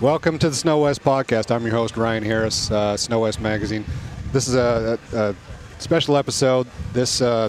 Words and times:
Welcome 0.00 0.38
to 0.38 0.48
the 0.48 0.54
SnoWest 0.54 1.00
podcast. 1.00 1.52
I'm 1.52 1.64
your 1.64 1.74
host 1.74 1.96
Ryan 1.96 2.22
Harris, 2.22 2.70
uh, 2.70 2.94
SnoWest 2.94 3.40
Magazine. 3.40 3.84
This 4.32 4.46
is 4.46 4.54
a, 4.54 4.96
a, 5.12 5.18
a 5.18 5.34
special 5.80 6.16
episode. 6.16 6.68
This 6.92 7.20
uh, 7.20 7.48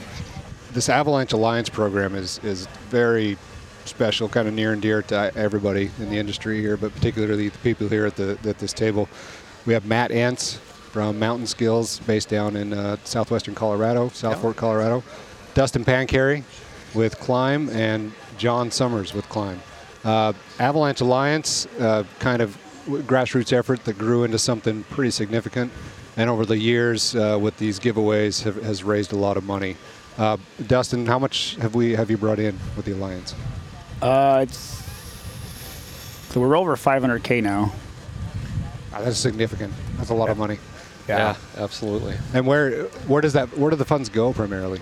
this 0.71 0.89
Avalanche 0.89 1.31
Alliance 1.31 1.70
program 1.70 2.15
is 2.15 2.39
is 2.39 2.65
very 2.89 3.38
special, 3.85 4.27
kind 4.27 4.47
of 4.47 4.55
near 4.55 4.73
and 4.73 4.81
dear 4.81 5.04
to 5.04 5.31
everybody 5.35 5.91
in 5.99 6.09
the 6.09 6.17
industry 6.17 6.59
here, 6.59 6.75
but 6.75 6.92
particularly 6.96 7.49
the 7.49 7.58
people 7.60 7.88
here 7.88 8.08
at 8.08 8.15
the 8.15 8.35
at 8.44 8.58
this 8.58 8.74
table. 8.74 9.08
We 9.68 9.74
have 9.74 9.86
Matt 9.86 10.10
Entz 10.10 10.58
from 10.58 11.20
Mountain 11.20 11.46
Skills, 11.46 12.00
based 12.00 12.29
down 12.29 12.56
in 12.56 12.74
uh, 12.74 12.97
southwestern 13.04 13.54
Colorado, 13.54 14.10
South 14.10 14.42
Fork, 14.42 14.58
Colorado. 14.58 15.04
Dustin 15.54 15.86
Pancheri 15.86 16.44
with 16.95 17.20
Klim, 17.20 17.70
and 17.70 18.12
John 18.40 18.72
Summers 18.72 19.13
with 19.13 19.30
Klim. 19.30 19.62
Uh, 20.04 20.34
Avalanche 20.59 21.02
Alliance, 21.02 21.66
uh, 21.80 22.04
kind 22.20 22.41
of 22.41 22.58
grassroots 22.88 23.53
effort 23.53 23.84
that 23.85 23.98
grew 23.98 24.23
into 24.23 24.40
something 24.40 24.84
pretty 24.85 25.12
significant, 25.12 25.71
and 26.17 26.30
over 26.30 26.45
the 26.45 26.57
years 26.57 27.16
uh, 27.16 27.38
with 27.40 27.57
these 27.57 27.80
giveaways 27.80 28.43
have, 28.43 28.62
has 28.63 28.84
raised 28.84 29.13
a 29.13 29.17
lot 29.17 29.38
of 29.38 29.43
money. 29.43 29.76
Uh, 30.17 30.38
Dustin, 30.67 31.05
how 31.05 31.20
much 31.20 31.55
have 31.57 31.76
we 31.76 31.91
have 31.91 32.09
you 32.09 32.17
brought 32.17 32.40
in 32.40 32.57
with 32.76 32.85
the 32.85 32.93
alliance? 32.93 33.35
Uh, 34.02 34.40
it's 34.43 34.80
so 36.29 36.40
we're 36.40 36.57
over 36.57 36.76
500k 36.76 37.41
now. 37.41 37.71
Ah, 38.93 39.02
that's 39.02 39.18
significant. 39.18 39.73
That's 39.98 40.09
a 40.09 40.13
lot 40.13 40.29
of 40.29 40.38
money. 40.38 40.59
Yeah, 41.07 41.35
absolutely. 41.57 42.16
And 42.34 42.45
where 42.45 42.84
where 43.07 43.21
does 43.21 43.34
that 43.34 43.57
where 43.57 43.71
do 43.71 43.76
the 43.76 43.85
funds 43.85 44.09
go 44.09 44.31
primarily? 44.31 44.81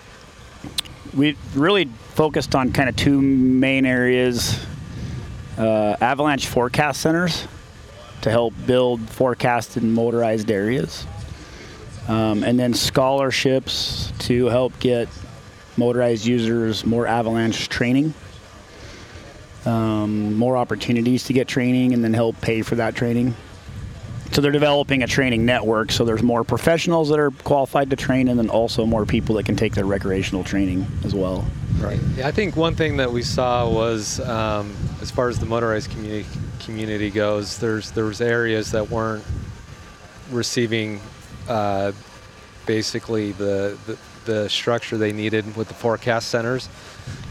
We 1.15 1.37
really 1.55 1.85
focused 2.15 2.53
on 2.53 2.73
kind 2.73 2.89
of 2.89 2.95
two 2.95 3.21
main 3.21 3.85
areas: 3.85 4.59
uh, 5.57 5.95
avalanche 6.01 6.47
forecast 6.47 7.01
centers 7.01 7.47
to 8.21 8.31
help 8.31 8.53
build 8.65 9.09
forecasted 9.09 9.83
motorized 9.83 10.49
areas, 10.51 11.05
um, 12.07 12.43
and 12.43 12.59
then 12.59 12.73
scholarships 12.73 14.11
to 14.19 14.47
help 14.47 14.77
get 14.79 15.07
motorized 15.77 16.25
users 16.25 16.85
more 16.85 17.05
avalanche 17.07 17.69
training. 17.69 18.13
Um, 19.65 20.35
more 20.35 20.55
opportunities 20.55 21.25
to 21.25 21.33
get 21.33 21.49
training 21.49 21.93
and 21.93 22.01
then 22.01 22.13
help 22.13 22.39
pay 22.39 22.61
for 22.61 22.75
that 22.75 22.95
training. 22.95 23.35
So 24.31 24.41
they're 24.41 24.51
developing 24.51 25.03
a 25.03 25.07
training 25.07 25.45
network. 25.45 25.91
So 25.91 26.05
there's 26.05 26.23
more 26.23 26.43
professionals 26.43 27.09
that 27.09 27.19
are 27.19 27.31
qualified 27.31 27.89
to 27.89 27.95
train, 27.95 28.27
and 28.27 28.37
then 28.39 28.49
also 28.49 28.85
more 28.85 29.05
people 29.05 29.35
that 29.35 29.45
can 29.45 29.55
take 29.55 29.73
their 29.75 29.85
recreational 29.85 30.43
training 30.43 30.85
as 31.03 31.13
well. 31.13 31.45
Right. 31.79 31.99
Yeah, 32.15 32.27
I 32.27 32.31
think 32.31 32.55
one 32.55 32.75
thing 32.75 32.97
that 32.97 33.11
we 33.11 33.23
saw 33.23 33.69
was, 33.69 34.19
um, 34.21 34.75
as 35.07 35.11
far 35.11 35.29
as 35.29 35.39
the 35.39 35.45
motorized 35.45 35.89
community 35.89 36.25
community 36.59 37.09
goes, 37.09 37.59
there's 37.59 37.91
there 37.91 38.03
was 38.03 38.19
areas 38.19 38.71
that 38.71 38.89
weren't 38.89 39.23
receiving 40.31 40.99
uh, 41.47 41.93
basically 42.65 43.31
the, 43.31 43.77
the 43.87 43.97
the 44.25 44.49
structure 44.49 44.97
they 44.97 45.13
needed 45.13 45.55
with 45.55 45.69
the 45.69 45.73
forecast 45.73 46.27
centers. 46.27 46.67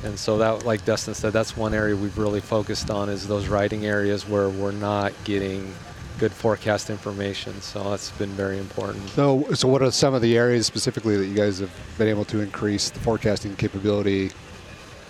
And 0.05 0.19
so 0.19 0.39
that, 0.39 0.65
like 0.65 0.87
Dustin 0.87 1.13
said, 1.13 1.35
that's 1.35 1.55
one 1.55 1.75
area 1.75 1.95
we've 1.95 2.17
really 2.17 2.41
focused 2.41 2.91
on 2.91 3.11
is 3.11 3.29
those 3.29 3.47
riding 3.49 3.85
areas 3.85 4.27
where 4.27 4.49
we're 4.49 4.73
not 4.73 5.13
getting 5.25 5.75
good 6.19 6.33
forecast 6.33 6.89
information. 6.89 7.61
So 7.61 7.91
that's 7.91 8.11
been 8.13 8.31
very 8.31 8.57
important. 8.57 9.07
So, 9.11 9.45
so 9.53 9.69
what 9.69 9.83
are 9.83 9.91
some 9.91 10.15
of 10.15 10.23
the 10.23 10.39
areas 10.39 10.65
specifically 10.67 11.19
that 11.19 11.27
you 11.27 11.35
guys 11.35 11.59
have 11.59 11.71
been 11.99 12.09
able 12.09 12.25
to 12.27 12.41
increase 12.41 12.89
the 12.89 13.01
forecasting 13.01 13.55
capability 13.57 14.31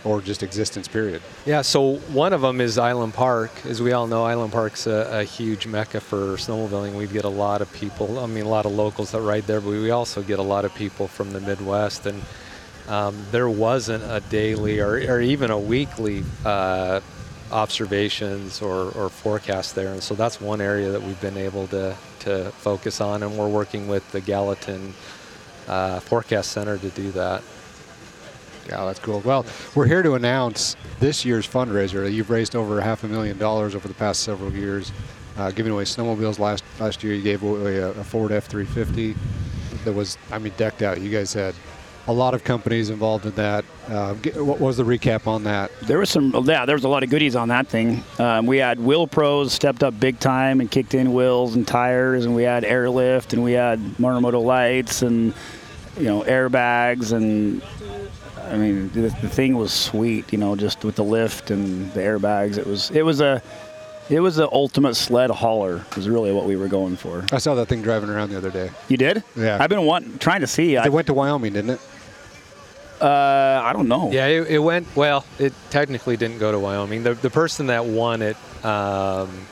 or 0.07 0.21
just 0.21 0.43
existence 0.45 0.87
period? 0.87 1.21
Yeah, 1.45 1.63
so 1.63 1.97
one 2.13 2.33
of 2.33 2.41
them 2.41 2.61
is 2.61 2.79
Island 2.79 3.13
Park. 3.13 3.51
As 3.67 3.83
we 3.83 3.91
all 3.93 4.07
know, 4.07 4.25
Island 4.25 4.53
Park's 4.53 4.87
a, 4.87 5.21
a 5.21 5.25
huge 5.25 5.67
mecca 5.67 6.01
for 6.01 6.37
snowmobiling. 6.37 6.95
We 6.95 7.09
get 7.09 7.25
a 7.25 7.29
lot 7.29 7.61
of 7.61 7.73
people, 7.73 8.21
I 8.21 8.27
mean, 8.27 8.45
a 8.45 8.49
lot 8.49 8.67
of 8.67 8.73
locals 8.73 9.11
that 9.11 9.21
ride 9.21 9.45
there, 9.45 9.61
but 9.61 9.71
we 9.71 9.91
also 9.91 10.23
get 10.23 10.39
a 10.39 10.43
lot 10.43 10.65
of 10.65 10.73
people 10.75 11.09
from 11.09 11.33
the 11.33 11.41
Midwest. 11.41 12.07
And 12.07 12.23
um, 12.87 13.21
there 13.33 13.49
wasn't 13.49 14.05
a 14.05 14.21
daily 14.31 14.79
or, 14.79 14.93
or 14.93 15.21
even 15.21 15.51
a 15.51 15.59
weekly 15.59 16.23
uh, 16.45 17.01
observations 17.51 18.63
or, 18.63 18.93
or 18.93 19.09
forecast 19.09 19.75
there. 19.75 19.93
And 19.93 20.03
so 20.03 20.15
that's 20.15 20.41
one 20.41 20.61
area 20.61 20.91
that 20.91 21.03
we've 21.03 21.21
been 21.21 21.37
able 21.37 21.67
to, 21.69 21.97
to 22.21 22.53
focus 22.53 23.01
on. 23.01 23.25
And 23.25 23.37
we're 23.37 23.49
working 23.49 23.89
with 23.89 24.09
the 24.13 24.21
Gallatin 24.21 24.95
uh, 25.67 25.99
Forecast 25.99 26.53
Center 26.53 26.79
to 26.79 26.91
do 26.91 27.11
that. 27.11 27.43
Yeah, 28.69 28.85
that's 28.85 28.99
cool. 28.99 29.21
Well, 29.21 29.47
we're 29.75 29.87
here 29.87 30.03
to 30.03 30.15
announce 30.15 30.77
this 31.01 31.25
year's 31.25 31.47
fundraiser. 31.47 32.13
You've 32.13 32.31
raised 32.31 32.57
over 32.57 32.81
half 32.81 33.05
a 33.05 33.09
million 33.09 33.39
dollars 33.39 33.75
over 33.75 33.87
the 33.89 33.95
past 33.95 34.23
several 34.23 34.53
years, 34.53 34.93
uh, 35.37 35.51
giving 35.51 35.73
away 35.73 35.85
snowmobiles. 35.85 36.39
Last 36.39 36.65
last 36.81 37.05
year, 37.05 37.15
you 37.15 37.23
gave 37.23 37.43
away 37.43 37.77
a, 37.77 37.91
a 37.91 38.05
Ford 38.05 38.33
F350 38.33 39.17
that 39.85 39.93
was, 39.93 40.19
I 40.33 40.39
mean, 40.39 40.53
decked 40.57 40.83
out. 40.83 41.01
You 41.01 41.11
guys 41.11 41.33
had 41.33 41.55
a 42.09 42.13
lot 42.13 42.35
of 42.35 42.45
companies 42.45 42.91
involved 42.91 43.27
in 43.27 43.33
that. 43.33 43.65
Uh, 43.89 44.15
what 44.15 44.61
was 44.61 44.77
the 44.77 44.85
recap 44.85 45.27
on 45.27 45.45
that? 45.45 45.71
There 45.83 45.99
was 45.99 46.11
some, 46.11 46.33
yeah, 46.45 46.65
there 46.65 46.77
was 46.77 46.85
a 46.85 46.89
lot 46.89 47.03
of 47.03 47.11
goodies 47.11 47.35
on 47.35 47.49
that 47.49 47.67
thing. 47.67 48.05
Um, 48.19 48.47
we 48.47 48.59
had 48.59 48.79
Wheel 48.79 49.07
Pros 49.07 49.53
stepped 49.53 49.83
up 49.83 49.99
big 49.99 50.21
time 50.21 50.61
and 50.61 50.71
kicked 50.71 50.95
in 50.95 51.13
wheels 51.13 51.57
and 51.57 51.67
tires, 51.67 52.25
and 52.25 52.35
we 52.35 52.45
had 52.45 52.65
airlift, 52.65 53.33
and 53.33 53.43
we 53.43 53.53
had 53.53 53.81
Morimoto 53.99 54.43
lights, 54.43 55.03
and 55.03 55.35
you 55.97 56.05
know 56.05 56.23
airbags, 56.23 57.13
and 57.13 57.63
I 58.47 58.57
mean 58.57 58.91
the, 58.91 59.03
the 59.03 59.29
thing 59.29 59.57
was 59.57 59.73
sweet. 59.73 60.33
You 60.33 60.39
know, 60.39 60.57
just 60.57 60.85
with 60.85 60.97
the 60.97 61.05
lift 61.05 61.51
and 61.51 61.93
the 61.93 62.01
airbags, 62.01 62.59
it 62.59 62.67
was 62.67 62.91
it 62.91 63.03
was 63.03 63.21
a 63.21 63.43
it 64.09 64.21
was 64.21 64.37
the 64.37 64.51
ultimate 64.53 64.95
sled 64.95 65.31
hauler. 65.31 65.85
Was 65.97 66.09
really 66.09 66.33
what 66.33 66.47
we 66.47 66.57
were 66.57 66.69
going 66.69 66.97
for. 66.97 67.25
I 67.33 67.39
saw 67.39 67.55
that 67.57 67.67
thing 67.67 67.83
driving 67.83 68.09
around 68.09 68.31
the 68.31 68.37
other 68.37 68.51
day. 68.51 68.71
You 68.89 68.97
did? 68.97 69.25
Yeah. 69.35 69.59
I've 69.61 69.71
been 69.71 69.85
wanting, 69.85 70.19
trying 70.19 70.41
to 70.41 70.47
see. 70.47 70.77
It 70.77 70.81
I, 70.81 70.89
went 70.89 71.09
to 71.09 71.15
Wyoming, 71.15 71.53
didn't 71.53 71.71
it? 71.71 71.81
uh, 73.01 73.61
I 73.65 73.73
don't 73.73 73.89
know. 73.89 74.11
Yeah, 74.13 74.27
it, 74.27 74.49
it 74.49 74.59
went 74.59 74.95
well. 74.97 75.25
It 75.39 75.53
technically 75.71 76.17
didn't 76.17 76.39
go 76.39 76.53
to 76.53 76.59
Wyoming. 76.59 77.03
The 77.03 77.15
the 77.15 77.31
person 77.31 77.67
that 77.67 77.85
won 77.85 78.23
it 78.23 78.37
um, 78.65 79.47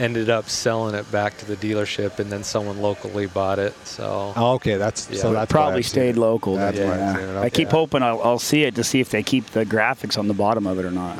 ended 0.00 0.30
up 0.30 0.48
selling 0.48 0.94
it 0.94 1.10
back 1.12 1.36
to 1.38 1.44
the 1.44 1.56
dealership, 1.56 2.18
and 2.18 2.32
then 2.32 2.42
someone 2.42 2.80
locally 2.80 3.26
bought 3.26 3.58
it. 3.58 3.74
So 3.86 4.32
Oh, 4.34 4.54
okay, 4.54 4.76
that's 4.76 5.08
Yeah. 5.10 5.18
so 5.20 5.30
It 5.30 5.34
that's 5.34 5.52
why 5.52 5.60
probably 5.60 5.82
stayed 5.82 6.16
it. 6.16 6.20
local. 6.20 6.56
That's 6.56 6.78
but 6.78 6.86
why 6.86 6.92
I've 6.94 6.98
yeah. 7.00 7.16
seen 7.16 7.28
it. 7.28 7.36
I 7.38 7.50
keep 7.50 7.68
hoping 7.70 8.02
I'll, 8.02 8.20
I'll 8.22 8.38
see 8.38 8.64
it 8.64 8.74
to 8.76 8.82
see 8.84 9.00
if 9.00 9.10
they 9.10 9.22
keep 9.22 9.46
the 9.50 9.64
graphics 9.66 10.18
on 10.18 10.26
the 10.26 10.34
bottom 10.34 10.66
of 10.66 10.78
it 10.78 10.84
or 10.84 10.90
not. 10.90 11.18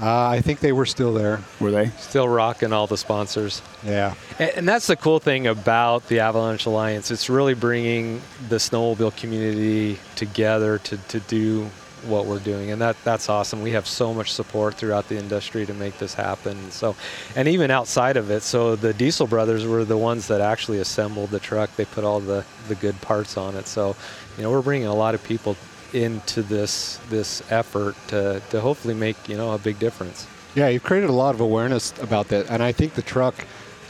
Uh, 0.00 0.28
I 0.28 0.40
think 0.42 0.60
they 0.60 0.70
were 0.70 0.86
still 0.86 1.12
there. 1.12 1.40
Were 1.58 1.72
they? 1.72 1.88
still 1.98 2.28
rocking 2.28 2.72
all 2.72 2.86
the 2.86 2.96
sponsors. 2.96 3.62
Yeah. 3.84 4.14
And, 4.38 4.50
and 4.58 4.68
that's 4.68 4.86
the 4.86 4.94
cool 4.94 5.18
thing 5.18 5.48
about 5.48 6.06
the 6.06 6.20
Avalanche 6.20 6.66
Alliance. 6.66 7.10
It's 7.10 7.28
really 7.28 7.54
bringing 7.54 8.20
the 8.48 8.56
snowmobile 8.56 9.16
community 9.16 9.98
together 10.14 10.78
to, 10.78 10.96
to 10.98 11.18
do 11.20 11.68
what 12.06 12.26
we're 12.26 12.38
doing, 12.38 12.70
and 12.70 12.80
that 12.80 12.96
that's 13.04 13.28
awesome. 13.28 13.62
We 13.62 13.72
have 13.72 13.86
so 13.86 14.12
much 14.14 14.32
support 14.32 14.74
throughout 14.74 15.08
the 15.08 15.16
industry 15.18 15.66
to 15.66 15.74
make 15.74 15.98
this 15.98 16.14
happen. 16.14 16.70
So, 16.70 16.94
and 17.36 17.48
even 17.48 17.70
outside 17.70 18.16
of 18.16 18.30
it, 18.30 18.42
so 18.42 18.76
the 18.76 18.92
Diesel 18.94 19.26
brothers 19.26 19.66
were 19.66 19.84
the 19.84 19.96
ones 19.98 20.28
that 20.28 20.40
actually 20.40 20.78
assembled 20.80 21.30
the 21.30 21.40
truck. 21.40 21.74
They 21.76 21.84
put 21.84 22.04
all 22.04 22.20
the 22.20 22.44
the 22.68 22.74
good 22.74 23.00
parts 23.00 23.36
on 23.36 23.54
it. 23.56 23.66
So, 23.66 23.96
you 24.36 24.42
know, 24.42 24.50
we're 24.50 24.62
bringing 24.62 24.88
a 24.88 24.94
lot 24.94 25.14
of 25.14 25.22
people 25.24 25.56
into 25.92 26.42
this 26.42 26.98
this 27.08 27.42
effort 27.50 27.96
to 28.08 28.40
to 28.50 28.60
hopefully 28.60 28.94
make 28.94 29.28
you 29.28 29.36
know 29.36 29.52
a 29.52 29.58
big 29.58 29.78
difference. 29.78 30.26
Yeah, 30.54 30.68
you've 30.68 30.82
created 30.82 31.10
a 31.10 31.14
lot 31.14 31.34
of 31.34 31.40
awareness 31.40 31.92
about 32.00 32.28
that, 32.28 32.50
and 32.50 32.62
I 32.62 32.72
think 32.72 32.94
the 32.94 33.02
truck, 33.02 33.34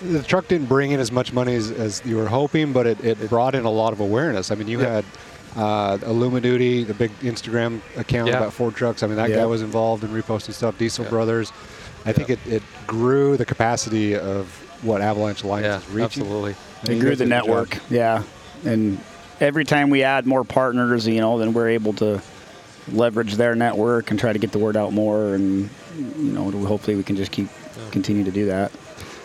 the 0.02 0.22
truck 0.22 0.48
didn't 0.48 0.66
bring 0.69 0.90
in 0.90 1.00
as 1.00 1.10
much 1.10 1.32
money 1.32 1.54
as, 1.54 1.70
as 1.70 2.02
you 2.04 2.16
were 2.16 2.26
hoping, 2.28 2.72
but 2.72 2.86
it, 2.86 3.02
it 3.04 3.28
brought 3.30 3.54
in 3.54 3.64
a 3.64 3.70
lot 3.70 3.92
of 3.92 4.00
awareness. 4.00 4.50
I 4.50 4.54
mean, 4.56 4.69
you 4.69 4.80
Yeah. 4.80 4.96
had 4.96 5.04
uh, 5.56 5.97
Illumiduty, 5.98 6.86
the 6.86 6.94
big 6.94 7.10
Instagram 7.20 7.81
account 7.97 8.28
Yeah. 8.28 8.38
about 8.38 8.53
Ford 8.53 8.75
trucks. 8.75 9.03
I 9.03 9.06
mean, 9.06 9.16
that 9.16 9.31
Yeah. 9.31 9.36
guy 9.36 9.47
was 9.47 9.62
involved 9.62 10.04
in 10.04 10.10
reposting 10.10 10.53
stuff. 10.53 10.78
Diesel 10.78 11.04
Yeah. 11.04 11.10
Brothers. 11.10 11.53
I 12.06 12.12
think 12.12 12.31
it, 12.31 12.38
it 12.47 12.62
grew 12.86 13.36
the 13.36 13.44
capacity 13.44 14.14
of 14.17 14.46
what 14.82 15.00
Avalanche 15.00 15.43
Alliance 15.43 15.67
Yeah, 15.67 15.76
is 15.78 15.94
reaching. 15.94 16.22
absolutely. 16.22 16.55
And 16.82 16.88
They 16.88 16.94
you 16.94 17.00
grew 17.00 17.11
the 17.11 17.25
did 17.25 17.32
a 17.32 17.40
good 17.40 17.46
job. 17.46 17.46
network. 17.46 17.78
Yeah, 17.90 18.22
and 18.64 18.99
every 19.40 19.64
time 19.64 19.90
we 19.90 20.02
add 20.05 20.26
more 20.26 20.44
partners, 20.44 21.06
you 21.08 21.20
know, 21.20 21.38
then 21.38 21.52
we're 21.52 21.70
able 21.70 21.93
to 21.94 22.20
leverage 22.93 23.34
their 23.37 23.55
network 23.55 24.11
and 24.11 24.19
try 24.19 24.32
to 24.32 24.38
get 24.38 24.52
the 24.52 24.58
word 24.58 24.76
out 24.76 24.93
more, 24.93 25.34
and 25.34 25.69
you 25.99 26.32
know, 26.32 26.50
hopefully 26.67 26.96
we 26.96 27.02
can 27.02 27.17
just 27.17 27.31
keep 27.32 27.49
continue 27.90 28.22
to 28.25 28.31
do 28.31 28.46
that. 28.46 28.70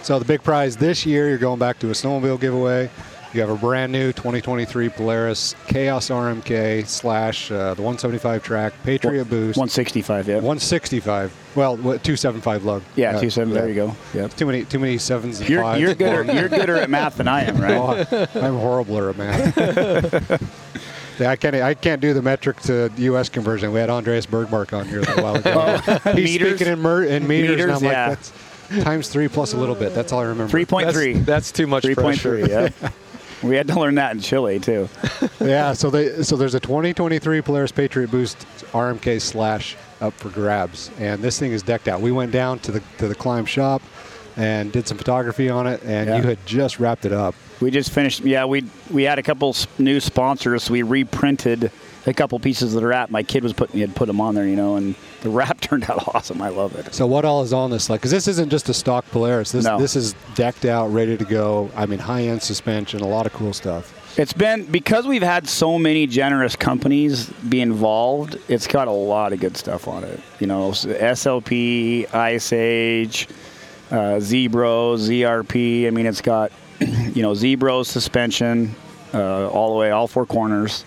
So 0.01 0.19
the 0.19 0.25
big 0.25 0.43
prize 0.43 0.75
this 0.77 1.05
year, 1.05 1.29
you're 1.29 1.37
going 1.37 1.59
back 1.59 1.79
to 1.79 1.87
a 1.89 1.93
snowmobile 1.93 2.39
giveaway. 2.41 2.89
You 3.33 3.41
have 3.41 3.49
a 3.49 3.55
brand 3.55 3.91
new 3.91 4.11
2023 4.13 4.89
Polaris 4.89 5.55
Khaos 5.67 6.11
RMK 6.11 6.85
slash 6.85 7.49
uh, 7.49 7.73
the 7.73 7.81
175 7.81 8.43
track 8.43 8.73
Patriot 8.83 9.25
Boost. 9.25 9.57
165, 9.57 10.27
yeah. 10.27 10.35
165. 10.35 11.35
Well, 11.55 11.77
275 11.77 12.63
lug. 12.63 12.83
yeah, 12.95 13.15
Uh, 13.17 13.21
two 13.21 13.29
seven. 13.31 13.51
yeah. 13.53 13.59
There 13.61 13.69
you 13.69 13.75
go. 13.75 13.95
Yeah. 14.13 14.27
Too 14.27 14.45
many, 14.45 14.65
too 14.65 14.77
many 14.77 14.99
sevens 14.99 15.39
and 15.39 15.49
You're, 15.49 15.63
fives. 15.63 15.81
you're 15.81 15.95
gooder. 15.95 16.31
You're 16.31 16.47
gooder 16.49 16.75
at 16.77 16.91
math 16.91 17.17
than 17.17 17.27
I 17.27 17.43
am, 17.45 17.57
right? 17.59 18.05
Oh, 18.11 18.27
I'm 18.35 18.55
horrible 18.55 19.09
at 19.09 19.17
math. 19.17 19.57
yeah, 21.19 21.31
I 21.31 21.35
can't. 21.35 21.55
I 21.55 21.73
can't 21.73 22.01
do 22.01 22.13
the 22.13 22.21
metric 22.21 22.59
to 22.61 22.91
U.S. 22.97 23.29
conversion. 23.29 23.71
We 23.73 23.79
had 23.79 23.89
Andreas 23.89 24.27
Bergmark 24.27 24.77
on 24.77 24.87
here 24.87 24.99
a 24.99 25.01
little 25.01 25.23
while 25.23 25.35
ago. 25.35 25.79
He's 26.13 26.15
Meters? 26.39 26.55
speaking 26.57 26.73
in, 26.73 26.79
mer- 26.79 27.03
in 27.03 27.27
meters, 27.27 27.49
and 27.49 27.57
Meters, 27.59 27.77
I'm 27.77 27.83
like, 27.83 27.91
yeah. 27.93 28.09
that's, 28.09 28.33
times 28.83 29.09
three 29.09 29.27
plus 29.27 29.53
a 29.53 29.57
little 29.57 29.75
bit. 29.75 29.93
That's 29.95 30.11
all 30.13 30.19
I 30.19 30.25
remember. 30.25 30.49
Three 30.51 30.65
point 30.65 30.91
three. 30.91 31.13
That's, 31.13 31.51
too 31.51 31.65
much 31.67 31.83
Three 31.83 31.95
point 31.95 32.19
pressure. 32.21 32.45
three. 32.45 32.51
Yeah. 32.51 32.89
we 33.49 33.55
had 33.55 33.67
to 33.67 33.79
learn 33.79 33.95
that 33.95 34.13
in 34.13 34.21
Chile 34.21 34.59
too. 34.59 34.89
yeah. 35.41 35.73
So 35.73 35.89
they 35.89 36.23
so 36.23 36.35
there's 36.35 36.55
a 36.55 36.59
2023 36.59 37.41
Polaris 37.41 37.71
Patriot 37.71 38.09
Boost 38.11 38.37
RMK 38.71 39.21
slash 39.21 39.75
up 40.01 40.13
for 40.13 40.29
grabs, 40.29 40.91
and 40.99 41.21
this 41.21 41.39
thing 41.39 41.51
is 41.51 41.61
decked 41.63 41.87
out. 41.87 42.01
We 42.01 42.11
went 42.11 42.31
down 42.31 42.59
to 42.59 42.71
the 42.71 42.81
to 42.97 43.07
the 43.07 43.15
Klim 43.15 43.45
shop 43.45 43.81
and 44.35 44.71
did 44.71 44.87
some 44.87 44.97
photography 44.97 45.49
on 45.49 45.67
it, 45.67 45.81
and 45.83 46.09
Yeah. 46.09 46.17
you 46.17 46.23
had 46.23 46.43
just 46.45 46.79
wrapped 46.79 47.05
it 47.05 47.13
up. 47.13 47.35
We 47.61 47.69
just 47.71 47.91
finished. 47.91 48.21
Yeah, 48.21 48.45
we 48.45 48.63
we 48.89 49.03
had 49.03 49.19
a 49.19 49.23
couple 49.23 49.55
new 49.77 49.99
sponsors. 49.99 50.69
We 50.69 50.81
reprinted 50.83 51.71
a 52.05 52.13
couple 52.13 52.37
pieces 52.39 52.73
of 52.75 52.81
the 52.81 52.87
wrap. 52.87 53.09
My 53.09 53.23
kid 53.23 53.43
was 53.43 53.53
putting 53.53 53.79
had 53.79 53.95
put 53.95 54.07
them 54.07 54.19
on 54.19 54.35
there, 54.35 54.45
you 54.47 54.55
know, 54.55 54.75
and 54.75 54.95
the 55.21 55.29
wrap 55.37 55.61
turned 55.61 55.89
out 55.89 56.15
awesome. 56.15 56.41
I 56.41 56.49
love 56.49 56.75
it. 56.75 56.93
So 56.93 57.07
what 57.07 57.25
all 57.25 57.41
is 57.43 57.53
on 57.53 57.71
this? 57.71 57.89
Like, 57.89 58.01
because 58.01 58.11
this 58.11 58.27
isn't 58.27 58.49
just 58.49 58.69
a 58.69 58.73
stock 58.73 59.05
Polaris. 59.11 59.51
This 59.51 59.65
No. 59.65 59.79
this 59.79 59.95
is 59.95 60.13
decked 60.35 60.65
out, 60.65 60.87
ready 60.87 61.17
to 61.17 61.25
go. 61.25 61.71
I 61.75 61.85
mean, 61.85 61.99
high 61.99 62.23
end 62.23 62.41
suspension, 62.41 63.01
a 63.01 63.07
lot 63.07 63.25
of 63.25 63.33
cool 63.33 63.53
stuff. 63.53 63.99
It's 64.19 64.33
been 64.33 64.65
because 64.65 65.07
we've 65.07 65.23
had 65.23 65.49
so 65.49 65.79
many 65.79 66.05
generous 66.05 66.55
companies 66.55 67.29
be 67.49 67.61
involved. 67.61 68.37
It's 68.47 68.67
got 68.67 68.87
a 68.87 68.91
lot 68.91 69.33
of 69.33 69.39
good 69.39 69.57
stuff 69.57 69.87
on 69.87 70.03
it. 70.03 70.19
You 70.39 70.45
know, 70.45 70.69
SLP, 70.71 72.13
Ice 72.13 72.53
Age, 72.53 73.27
uh, 73.89 74.19
Zebro, 74.19 74.97
ZRP. 74.97 75.87
I 75.87 75.89
mean, 75.89 76.05
it's 76.05 76.21
got 76.21 76.51
you 76.79 77.21
know 77.23 77.31
Zebro 77.31 77.85
suspension 77.85 78.75
uh, 79.13 79.49
all 79.49 79.73
the 79.73 79.79
way, 79.79 79.91
all 79.91 80.07
four 80.07 80.25
corners. 80.25 80.85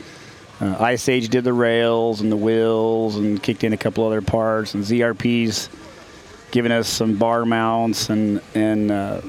Uh, 0.60 0.76
Ice 0.80 1.08
Age 1.08 1.28
did 1.28 1.44
the 1.44 1.52
rails 1.52 2.20
and 2.20 2.32
the 2.32 2.36
wheels 2.36 3.16
and 3.16 3.42
kicked 3.42 3.64
in 3.64 3.72
a 3.72 3.76
couple 3.76 4.06
other 4.06 4.22
parts, 4.22 4.74
and 4.74 4.84
ZRP's 4.84 5.68
giving 6.50 6.72
us 6.72 6.88
some 6.88 7.16
bar 7.16 7.44
mounts 7.44 8.08
and 8.08 8.40
and 8.54 8.90
uh, 8.90 9.20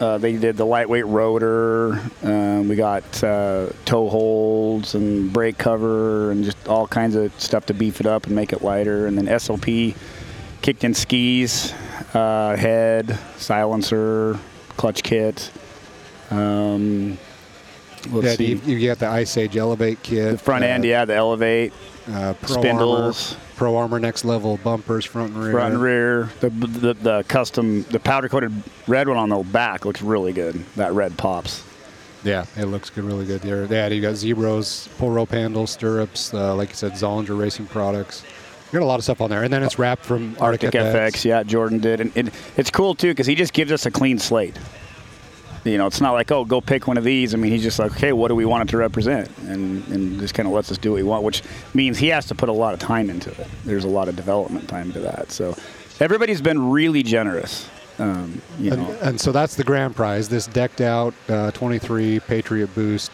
uh, 0.00 0.16
they 0.16 0.36
did 0.36 0.56
the 0.56 0.64
lightweight 0.64 1.06
rotor. 1.06 2.00
Um, 2.22 2.68
we 2.68 2.74
got 2.74 3.22
uh, 3.22 3.68
tow 3.84 4.08
holds 4.08 4.94
and 4.94 5.30
brake 5.30 5.58
cover 5.58 6.30
and 6.30 6.42
just 6.42 6.68
all 6.68 6.86
kinds 6.86 7.14
of 7.16 7.38
stuff 7.38 7.66
to 7.66 7.74
beef 7.74 8.00
it 8.00 8.06
up 8.06 8.26
and 8.26 8.34
make 8.34 8.54
it 8.54 8.62
lighter. 8.62 9.06
And 9.06 9.18
then 9.18 9.26
SLP 9.26 9.94
kicked 10.62 10.84
in 10.84 10.94
skis, 10.94 11.74
uh, 12.14 12.56
head, 12.56 13.18
silencer, 13.36 14.38
clutch 14.78 15.02
kit. 15.02 15.50
Um, 16.30 17.18
let's 18.08 18.26
yeah, 18.26 18.34
see. 18.34 18.46
you, 18.54 18.76
you 18.76 18.88
got 18.88 18.98
the 18.98 19.08
Ice 19.08 19.36
Age 19.36 19.56
Elevate 19.56 20.02
kit. 20.02 20.32
the 20.32 20.38
front 20.38 20.64
end, 20.64 20.84
uh, 20.84 20.88
yeah, 20.88 21.04
the 21.04 21.14
elevate, 21.14 21.72
uh, 22.08 22.34
Pro 22.34 22.56
spindles. 22.56 23.32
Armor, 23.32 23.44
Pro 23.56 23.76
Armor 23.76 24.00
next 24.00 24.24
level 24.24 24.58
bumpers, 24.58 25.04
front 25.04 25.34
and 25.34 25.42
rear. 25.42 25.52
front 25.52 25.74
and 25.74 25.82
rear. 25.82 26.30
The, 26.40 26.50
the 26.50 26.94
the 26.94 27.24
custom, 27.28 27.82
the 27.84 28.00
powder 28.00 28.28
coated 28.28 28.52
red 28.86 29.08
one 29.08 29.16
on 29.16 29.28
the 29.28 29.38
back 29.38 29.84
looks 29.84 30.02
really 30.02 30.32
good. 30.32 30.54
That 30.76 30.92
red 30.92 31.16
pops. 31.16 31.62
Yeah, 32.22 32.44
it 32.56 32.66
looks 32.66 32.90
good, 32.90 33.04
really 33.04 33.24
good 33.24 33.40
there. 33.40 33.64
Yeah, 33.64 33.88
you 33.88 34.02
got 34.02 34.14
Zbroz, 34.14 34.96
pull 34.98 35.10
rope 35.10 35.30
handles, 35.30 35.70
stirrups, 35.70 36.34
uh, 36.34 36.54
like 36.54 36.68
you 36.68 36.74
said, 36.74 36.92
Zollinger 36.92 37.38
Racing 37.38 37.66
products. 37.66 38.24
You 38.72 38.78
got 38.78 38.84
a 38.84 38.86
lot 38.86 39.00
of 39.00 39.04
stuff 39.04 39.20
on 39.20 39.30
there, 39.30 39.42
and 39.42 39.52
then 39.52 39.62
it's 39.62 39.78
wrapped 39.78 40.04
from 40.04 40.36
Arctic 40.38 40.70
FX, 40.72 41.24
yeah, 41.24 41.42
Jordan 41.42 41.78
did, 41.78 42.00
and 42.00 42.16
it, 42.16 42.32
it's 42.56 42.70
cool 42.70 42.94
too 42.94 43.08
because 43.08 43.26
he 43.26 43.34
just 43.34 43.52
gives 43.52 43.72
us 43.72 43.86
a 43.86 43.90
clean 43.90 44.18
slate. 44.18 44.56
You 45.64 45.76
know, 45.78 45.86
it's 45.86 46.00
not 46.00 46.12
like 46.12 46.30
oh, 46.32 46.44
go 46.44 46.60
pick 46.60 46.86
one 46.86 46.96
of 46.96 47.04
these. 47.04 47.34
I 47.34 47.36
mean, 47.36 47.52
he's 47.52 47.62
just 47.62 47.78
like, 47.78 47.92
okay, 47.92 48.12
what 48.12 48.28
do 48.28 48.34
we 48.34 48.44
want 48.46 48.68
it 48.68 48.70
to 48.72 48.76
represent, 48.78 49.28
and 49.40 49.86
and 49.88 50.18
just 50.18 50.34
kind 50.34 50.46
of 50.46 50.54
lets 50.54 50.70
us 50.72 50.78
do 50.78 50.92
what 50.92 50.96
we 50.96 51.02
want, 51.02 51.22
which 51.22 51.42
means 51.74 51.98
he 51.98 52.08
has 52.08 52.26
to 52.26 52.34
put 52.34 52.48
a 52.48 52.52
lot 52.52 52.72
of 52.72 52.80
time 52.80 53.10
into 53.10 53.30
it. 53.30 53.46
There's 53.64 53.84
a 53.84 53.88
lot 53.88 54.08
of 54.08 54.16
development 54.16 54.68
time 54.68 54.92
to 54.92 55.00
that. 55.00 55.30
So 55.30 55.54
everybody's 56.00 56.40
been 56.40 56.70
really 56.70 57.02
generous. 57.02 57.68
Um, 57.98 58.40
you 58.58 58.72
And, 58.72 58.82
know, 58.82 58.98
and 59.02 59.20
so 59.20 59.30
that's 59.32 59.56
the 59.56 59.64
grand 59.64 59.94
prize. 59.94 60.30
This 60.30 60.46
decked 60.46 60.80
out 60.80 61.12
uh, 61.28 61.50
23 61.50 62.20
Patriot 62.20 62.74
Boost 62.74 63.10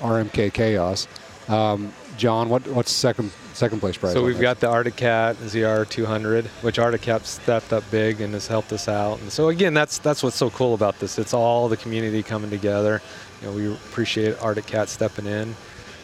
RMK 0.00 0.52
Khaos. 0.52 1.08
Um, 1.50 1.92
John, 2.18 2.48
what 2.48 2.66
what's 2.68 2.90
second 2.90 3.30
second 3.54 3.80
place 3.80 3.96
prize? 3.96 4.12
So 4.12 4.24
we've 4.24 4.40
got 4.40 4.60
the 4.60 4.68
Arctic 4.68 4.96
Cat 4.96 5.36
ZR 5.36 5.88
200, 5.88 6.46
which 6.62 6.78
Arctic 6.78 7.02
Cat 7.02 7.24
stepped 7.24 7.72
up 7.72 7.88
big 7.90 8.20
and 8.20 8.34
has 8.34 8.48
helped 8.48 8.72
us 8.72 8.88
out. 8.88 9.20
And 9.20 9.32
so 9.32 9.48
again, 9.48 9.72
that's 9.72 9.98
that's 9.98 10.22
what's 10.22 10.36
so 10.36 10.50
cool 10.50 10.74
about 10.74 10.98
this. 10.98 11.18
It's 11.18 11.32
all 11.32 11.68
the 11.68 11.76
community 11.76 12.22
coming 12.22 12.50
together. 12.50 13.00
You 13.40 13.46
know, 13.46 13.54
we 13.54 13.72
appreciate 13.72 14.36
Arctic 14.42 14.66
Cat 14.66 14.88
stepping 14.88 15.26
in. 15.26 15.54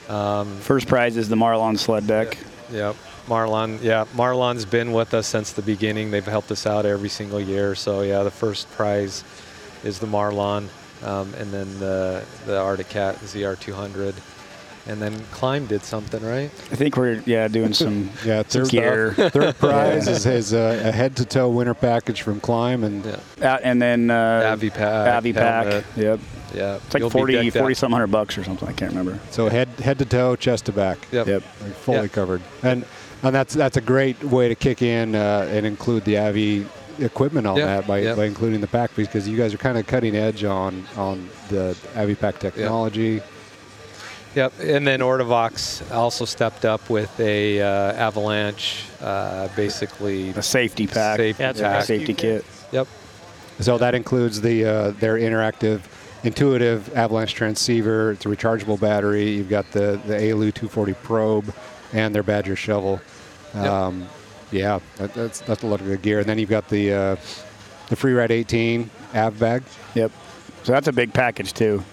Um, 0.08 0.56
first 0.58 0.86
prize 0.86 1.16
is 1.16 1.28
the 1.28 1.36
Marlon 1.36 1.76
sled 1.76 2.06
deck. 2.06 2.38
Yep. 2.70 2.96
Marlon, 3.26 3.82
yeah, 3.82 4.04
Marlon's 4.14 4.66
been 4.66 4.92
with 4.92 5.14
us 5.14 5.26
since 5.26 5.52
the 5.52 5.62
beginning. 5.62 6.10
They've 6.10 6.24
helped 6.24 6.50
us 6.50 6.66
out 6.66 6.84
every 6.84 7.08
single 7.08 7.40
year. 7.40 7.74
So 7.74 8.02
yeah, 8.02 8.22
the 8.22 8.30
first 8.30 8.70
prize 8.72 9.24
is 9.82 9.98
the 9.98 10.06
Marlon, 10.06 10.68
um, 11.02 11.32
and 11.34 11.50
then 11.50 11.78
the 11.80 12.24
the 12.46 12.58
Arctic 12.58 12.90
Cat 12.90 13.16
ZR200, 13.16 14.14
and 14.86 15.00
then 15.00 15.18
Klim 15.32 15.66
did 15.66 15.82
something 15.82 16.22
right. 16.22 16.50
I 16.70 16.76
think 16.76 16.96
we're 16.96 17.22
yeah 17.26 17.48
doing 17.48 17.72
some 17.84 18.10
yeah 18.24 18.42
some 18.46 18.62
third, 18.64 18.70
gear. 18.70 19.14
third 19.14 19.56
prize 19.58 20.06
is 20.08 20.24
his 20.24 20.52
uh, 20.54 20.82
a 20.84 20.92
head 20.92 21.16
to 21.16 21.24
toe 21.24 21.48
winter 21.48 21.74
package 21.74 22.22
from 22.22 22.40
Klim, 22.40 22.84
and 22.84 23.04
Yeah, 23.38 23.54
Uh, 23.54 23.58
and 23.62 23.80
then 23.80 24.10
uh, 24.10 24.50
Avi 24.52 24.70
Pack, 24.70 25.14
Avi 25.14 25.32
Pack. 25.32 25.66
helmet. 25.66 25.84
Yep. 25.96 26.20
yeah. 26.54 26.74
It's 26.76 26.94
like 26.94 27.00
You'll 27.00 27.10
40, 27.10 27.32
decked 27.50 27.56
40 27.56 27.74
some 27.74 27.92
hundred 27.92 28.08
bucks 28.08 28.36
or 28.38 28.44
something. 28.44 28.68
I 28.68 28.72
can't 28.72 28.92
remember. 28.92 29.18
so 29.30 29.48
head 29.48 29.68
head 29.80 29.98
to 29.98 30.04
toe, 30.04 30.36
chest 30.36 30.66
to 30.66 30.72
back. 30.72 30.98
Yep. 31.12 31.26
Yep. 31.26 31.42
like 31.62 31.72
fully 31.74 31.98
Yeah. 32.02 32.06
covered. 32.08 32.42
And 32.62 32.84
and 33.22 33.34
that's 33.34 33.54
that's 33.54 33.76
a 33.78 33.80
great 33.80 34.22
way 34.22 34.48
to 34.48 34.54
kick 34.54 34.82
in 34.82 35.14
uh, 35.14 35.48
and 35.50 35.64
include 35.64 36.04
the 36.04 36.18
Avi 36.18 36.66
equipment 37.00 37.44
on 37.46 37.56
Yeah, 37.56 37.66
that 37.66 37.86
by, 37.88 37.98
yeah. 37.98 38.14
by 38.14 38.24
including 38.26 38.60
the 38.60 38.68
pack 38.68 38.94
because 38.94 39.26
you 39.28 39.36
guys 39.36 39.52
are 39.52 39.58
kind 39.58 39.76
of 39.78 39.86
cutting 39.86 40.14
edge 40.14 40.44
on 40.44 40.84
on 40.96 41.28
the 41.48 41.76
Avi 41.96 42.14
pack 42.14 42.38
technology. 42.38 43.14
Yep, 43.14 43.26
and 44.36 44.86
then 44.86 45.00
Ortovox 45.00 45.90
also 45.92 46.24
stepped 46.24 46.64
up 46.64 46.90
with 46.90 47.18
a 47.20 47.60
uh, 47.60 47.92
Avalanche, 47.92 48.84
uh, 49.00 49.48
basically 49.56 50.30
A 50.30 50.42
safety 50.42 50.86
pack. 50.86 51.18
Safety 51.18 51.42
Yeah, 51.42 51.50
it's 51.50 51.60
a 51.60 51.82
safety 51.82 52.14
kit. 52.14 52.44
Yep. 52.72 52.88
So 53.60 53.78
that 53.78 53.94
includes 53.94 54.40
the 54.40 54.64
uh, 54.64 54.90
their 54.92 55.14
interactive, 55.14 55.82
intuitive 56.24 56.94
avalanche 56.96 57.34
transceiver. 57.34 58.12
It's 58.12 58.26
a 58.26 58.28
rechargeable 58.28 58.80
battery. 58.80 59.30
You've 59.30 59.50
got 59.50 59.70
the 59.70 60.00
the 60.06 60.16
ALU 60.16 60.50
240 60.50 60.94
probe 60.94 61.54
and 61.92 62.14
their 62.14 62.24
Badger 62.24 62.56
shovel. 62.56 63.00
Yep. 63.54 63.66
Um, 63.66 64.08
yeah, 64.50 64.80
that, 64.96 65.14
that's 65.14 65.40
that's 65.40 65.62
a 65.62 65.66
lot 65.66 65.80
of 65.80 65.86
good 65.86 66.02
gear. 66.02 66.20
And 66.20 66.28
then 66.28 66.38
you've 66.38 66.50
got 66.50 66.68
the 66.68 66.92
uh, 66.92 67.16
the 67.88 67.96
Freeride 67.96 68.30
18 68.30 68.90
Av 69.14 69.38
bag. 69.38 69.62
Yep. 69.94 70.10
So 70.64 70.72
that's 70.72 70.88
a 70.88 70.92
big 70.92 71.12
package 71.12 71.52
too. 71.52 71.84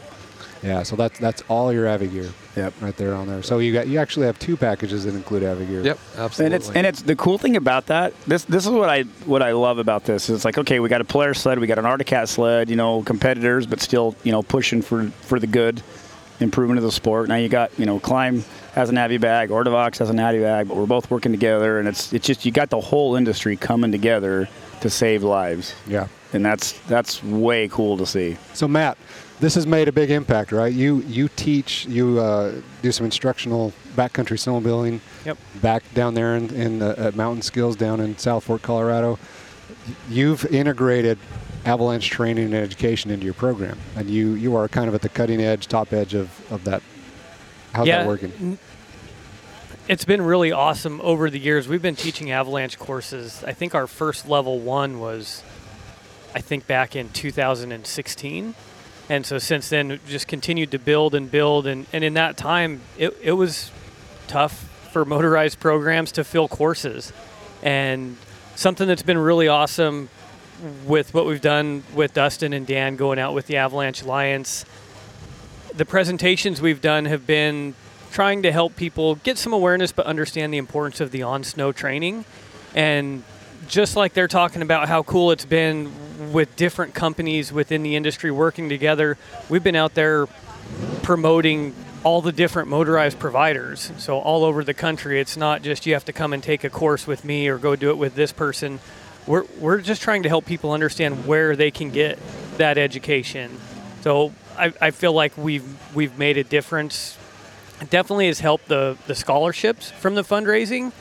Yeah, 0.63 0.83
so 0.83 0.95
that's 0.95 1.19
that's 1.19 1.43
all 1.47 1.73
your 1.73 1.87
Avi 1.87 2.07
gear. 2.07 2.29
Yep. 2.55 2.73
right 2.81 2.95
there 2.97 3.13
on 3.13 3.27
there. 3.27 3.41
So 3.43 3.59
you 3.59 3.71
got 3.73 3.87
you 3.87 3.97
actually 3.99 4.25
have 4.25 4.37
two 4.39 4.57
packages 4.57 5.05
that 5.05 5.15
include 5.15 5.43
Avi 5.43 5.65
gear. 5.65 5.81
Yep, 5.83 5.99
And 6.15 6.19
absolutely. 6.23 6.55
it's 6.57 6.69
and 6.71 6.85
it's 6.87 7.01
the 7.01 7.15
cool 7.15 7.37
thing 7.37 7.55
about 7.55 7.85
that. 7.87 8.13
This 8.27 8.43
this 8.45 8.65
is 8.65 8.71
what 8.71 8.89
I 8.89 9.03
what 9.25 9.41
I 9.41 9.51
love 9.53 9.77
about 9.77 10.03
this. 10.05 10.29
It's 10.29 10.43
like 10.45 10.57
okay, 10.57 10.79
we 10.79 10.89
got 10.89 11.01
a 11.01 11.05
Polaris 11.05 11.39
sled, 11.41 11.59
we 11.59 11.67
got 11.67 11.79
an 11.79 11.85
Arctic 11.85 12.07
Cat 12.07 12.27
sled. 12.29 12.69
You 12.69 12.75
know, 12.75 13.03
competitors, 13.03 13.65
but 13.65 13.79
still 13.81 14.15
you 14.23 14.31
know 14.31 14.41
pushing 14.43 14.81
for 14.81 15.05
for 15.21 15.39
the 15.39 15.47
good, 15.47 15.81
improvement 16.39 16.77
of 16.77 16.83
the 16.83 16.91
sport. 16.91 17.29
Now 17.29 17.35
you 17.35 17.47
got 17.49 17.71
you 17.79 17.85
know 17.85 17.99
Klim 17.99 18.43
has 18.73 18.89
an 18.89 18.97
Avi 18.97 19.17
bag, 19.17 19.49
Ortovox 19.49 19.97
has 19.99 20.09
an 20.09 20.19
Avi 20.19 20.39
bag, 20.39 20.67
but 20.67 20.77
we're 20.77 20.85
both 20.85 21.09
working 21.11 21.31
together, 21.31 21.79
and 21.79 21.87
it's 21.87 22.11
it's 22.13 22.25
just 22.25 22.45
you 22.45 22.51
got 22.51 22.69
the 22.69 22.79
whole 22.81 23.15
industry 23.15 23.55
coming 23.55 23.91
together 23.91 24.47
to 24.81 24.89
save 24.89 25.23
lives, 25.23 25.75
Yeah. 25.87 26.07
and 26.33 26.43
that's 26.45 26.73
that's 26.87 27.23
way 27.23 27.67
cool 27.67 27.97
to 27.97 28.05
see. 28.05 28.37
So 28.53 28.67
Matt, 28.67 28.97
this 29.41 29.55
has 29.55 29.65
made 29.65 29.87
a 29.87 29.91
big 29.91 30.11
impact, 30.11 30.51
right? 30.51 30.71
You 30.71 30.99
you 31.07 31.27
teach, 31.27 31.85
you 31.87 32.19
uh, 32.19 32.53
do 32.83 32.91
some 32.91 33.05
instructional 33.05 33.73
backcountry 33.95 34.37
snowmobiling. 34.37 35.01
Yep. 35.25 35.37
Back 35.61 35.83
down 35.95 36.13
there 36.13 36.35
in, 36.35 36.53
in 36.53 36.81
uh, 36.81 36.93
at 36.95 37.15
Mountain 37.15 37.41
Skills 37.41 37.75
down 37.75 37.99
in 37.99 38.17
South 38.17 38.43
Fork, 38.43 38.61
Colorado, 38.61 39.17
you've 40.07 40.45
integrated 40.45 41.17
avalanche 41.65 42.09
training 42.09 42.45
and 42.45 42.53
education 42.53 43.09
into 43.09 43.25
your 43.25 43.33
program, 43.33 43.79
and 43.95 44.09
you 44.09 44.33
you 44.33 44.55
are 44.55 44.67
kind 44.67 44.87
of 44.87 44.93
at 44.93 45.01
the 45.01 45.09
cutting 45.09 45.41
edge, 45.41 45.67
top 45.67 45.91
edge 45.91 46.13
of, 46.13 46.29
of 46.51 46.63
that. 46.65 46.83
How's 47.73 47.87
yeah, 47.87 47.99
that 47.99 48.07
working? 48.07 48.59
It's 49.87 50.05
been 50.05 50.21
really 50.21 50.51
awesome 50.51 51.01
over 51.01 51.31
the 51.31 51.39
years. 51.39 51.67
We've 51.67 51.81
been 51.81 51.95
teaching 51.95 52.29
avalanche 52.29 52.77
courses. 52.77 53.43
I 53.43 53.53
think 53.53 53.73
our 53.73 53.87
first 53.87 54.29
level 54.29 54.59
one 54.59 54.99
was, 54.99 55.43
I 56.35 56.41
think, 56.41 56.67
back 56.67 56.95
in 56.95 57.09
2016. 57.09 58.53
And 59.09 59.25
so 59.25 59.37
since 59.37 59.69
then, 59.69 59.99
just 60.07 60.27
continued 60.27 60.71
to 60.71 60.79
build 60.79 61.15
and 61.15 61.29
build. 61.29 61.67
And, 61.67 61.85
and 61.91 62.03
in 62.03 62.13
that 62.13 62.37
time, 62.37 62.81
it, 62.97 63.15
it 63.21 63.33
was 63.33 63.71
tough 64.27 64.53
for 64.91 65.05
motorized 65.05 65.59
programs 65.59 66.11
to 66.13 66.23
fill 66.23 66.47
courses. 66.47 67.11
And 67.61 68.17
something 68.55 68.87
that's 68.87 69.03
been 69.03 69.17
really 69.17 69.47
awesome 69.47 70.09
with 70.85 71.13
what 71.13 71.25
we've 71.25 71.41
done 71.41 71.83
with 71.93 72.13
Dustin 72.13 72.53
and 72.53 72.67
Dan 72.67 72.95
going 72.95 73.19
out 73.19 73.33
with 73.33 73.47
the 73.47 73.57
Avalanche 73.57 74.03
Alliance 74.03 74.65
the 75.75 75.85
presentations 75.85 76.61
we've 76.61 76.81
done 76.81 77.05
have 77.05 77.25
been 77.25 77.73
trying 78.11 78.43
to 78.43 78.51
help 78.51 78.75
people 78.75 79.15
get 79.15 79.37
some 79.37 79.53
awareness 79.53 79.91
but 79.91 80.05
understand 80.05 80.53
the 80.53 80.57
importance 80.57 80.99
of 80.99 81.11
the 81.11 81.23
on 81.23 81.43
snow 81.43 81.71
training 81.71 82.25
and 82.75 83.23
just 83.71 83.95
like 83.95 84.13
they're 84.13 84.27
talking 84.27 84.61
about 84.61 84.89
how 84.89 85.01
cool 85.01 85.31
it's 85.31 85.45
been 85.45 85.89
with 86.33 86.53
different 86.57 86.93
companies 86.93 87.53
within 87.53 87.83
the 87.83 87.95
industry 87.95 88.29
working 88.29 88.67
together, 88.67 89.17
we've 89.47 89.63
been 89.63 89.77
out 89.77 89.93
there 89.93 90.27
promoting 91.03 91.73
all 92.03 92.21
the 92.21 92.33
different 92.33 92.67
motorized 92.67 93.17
providers. 93.17 93.91
So 93.97 94.19
all 94.19 94.43
over 94.43 94.65
the 94.65 94.73
country, 94.73 95.21
it's 95.21 95.37
not 95.37 95.61
just 95.61 95.85
you 95.85 95.93
have 95.93 96.03
to 96.05 96.13
come 96.13 96.33
and 96.33 96.43
take 96.43 96.65
a 96.65 96.69
course 96.69 97.07
with 97.07 97.23
me 97.23 97.47
or 97.47 97.57
go 97.57 97.77
do 97.77 97.91
it 97.91 97.97
with 97.97 98.13
this 98.13 98.33
person. 98.33 98.79
We're, 99.25 99.45
we're 99.57 99.79
just 99.79 100.01
trying 100.01 100.23
to 100.23 100.29
help 100.29 100.45
people 100.45 100.73
understand 100.73 101.25
where 101.25 101.55
they 101.55 101.71
can 101.71 101.91
get 101.91 102.19
that 102.57 102.77
education. 102.77 103.57
So 104.01 104.33
I, 104.57 104.73
I 104.81 104.91
feel 104.91 105.13
like 105.13 105.37
we've 105.37 105.95
we've 105.95 106.17
made 106.17 106.37
a 106.37 106.43
difference. 106.43 107.17
It 107.79 107.89
definitely 107.89 108.27
has 108.27 108.41
helped 108.41 108.67
the, 108.67 108.97
the 109.07 109.15
scholarships 109.15 109.91
from 109.91 110.15
the 110.15 110.23
fundraising. 110.23 110.91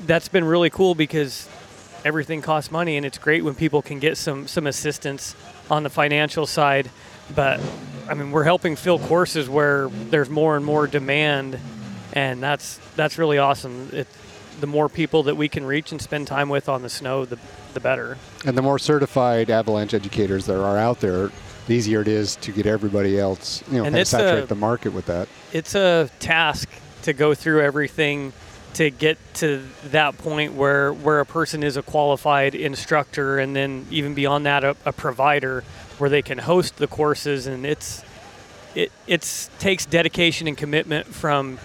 That's 0.00 0.28
been 0.28 0.44
really 0.44 0.70
cool 0.70 0.94
because 0.94 1.48
everything 2.04 2.42
costs 2.42 2.70
money 2.70 2.96
and 2.96 3.06
it's 3.06 3.18
great 3.18 3.44
when 3.44 3.54
people 3.54 3.82
can 3.82 3.98
get 3.98 4.16
some 4.16 4.46
some 4.46 4.66
assistance 4.66 5.34
on 5.70 5.82
the 5.82 5.90
financial 5.90 6.46
side. 6.46 6.90
But 7.34 7.60
I 8.08 8.14
mean, 8.14 8.32
we're 8.32 8.44
helping 8.44 8.76
fill 8.76 8.98
courses 8.98 9.48
where 9.48 9.88
there's 9.88 10.28
more 10.28 10.56
and 10.56 10.64
more 10.64 10.86
demand, 10.86 11.58
and 12.12 12.42
that's 12.42 12.78
that's 12.96 13.18
really 13.18 13.38
awesome. 13.38 13.90
It, 13.92 14.08
the 14.60 14.66
more 14.66 14.88
people 14.88 15.22
that 15.24 15.36
we 15.36 15.48
can 15.48 15.64
reach 15.64 15.92
and 15.92 16.00
spend 16.00 16.26
time 16.26 16.48
with 16.48 16.68
on 16.68 16.82
the 16.82 16.90
snow, 16.90 17.24
the 17.24 17.38
the 17.74 17.80
better. 17.80 18.18
And 18.44 18.56
the 18.56 18.62
more 18.62 18.78
certified 18.78 19.50
avalanche 19.50 19.94
educators 19.94 20.44
there 20.46 20.62
are 20.62 20.76
out 20.76 21.00
there, 21.00 21.30
the 21.66 21.74
easier 21.74 22.02
it 22.02 22.08
is 22.08 22.36
to 22.36 22.52
get 22.52 22.66
everybody 22.66 23.18
else, 23.18 23.62
you 23.70 23.78
know, 23.78 23.84
And 23.84 23.94
kind 23.94 24.00
of 24.02 24.08
saturate 24.08 24.44
a- 24.44 24.46
the 24.46 24.54
market 24.54 24.92
with 24.92 25.06
that. 25.06 25.28
It's 25.52 25.74
a 25.74 26.10
task 26.18 26.68
to 27.02 27.12
go 27.14 27.34
through 27.34 27.62
everything 27.62 28.32
to 28.74 28.90
get 28.90 29.18
to 29.34 29.62
that 29.90 30.16
point 30.18 30.54
where 30.54 30.92
where 30.92 31.20
a 31.20 31.26
person 31.26 31.62
is 31.62 31.76
a 31.76 31.82
qualified 31.82 32.54
instructor, 32.54 33.38
and 33.38 33.54
then 33.54 33.86
even 33.90 34.14
beyond 34.14 34.46
that, 34.46 34.64
a, 34.64 34.76
a 34.84 34.92
provider 34.92 35.62
where 35.98 36.10
they 36.10 36.22
can 36.22 36.38
host 36.38 36.76
the 36.76 36.86
courses, 36.86 37.46
and 37.46 37.66
it's 37.66 38.04
it 38.74 38.90
it's 39.06 39.50
takes 39.58 39.86
dedication 39.86 40.48
and 40.48 40.56
commitment 40.56 41.06
from 41.06 41.58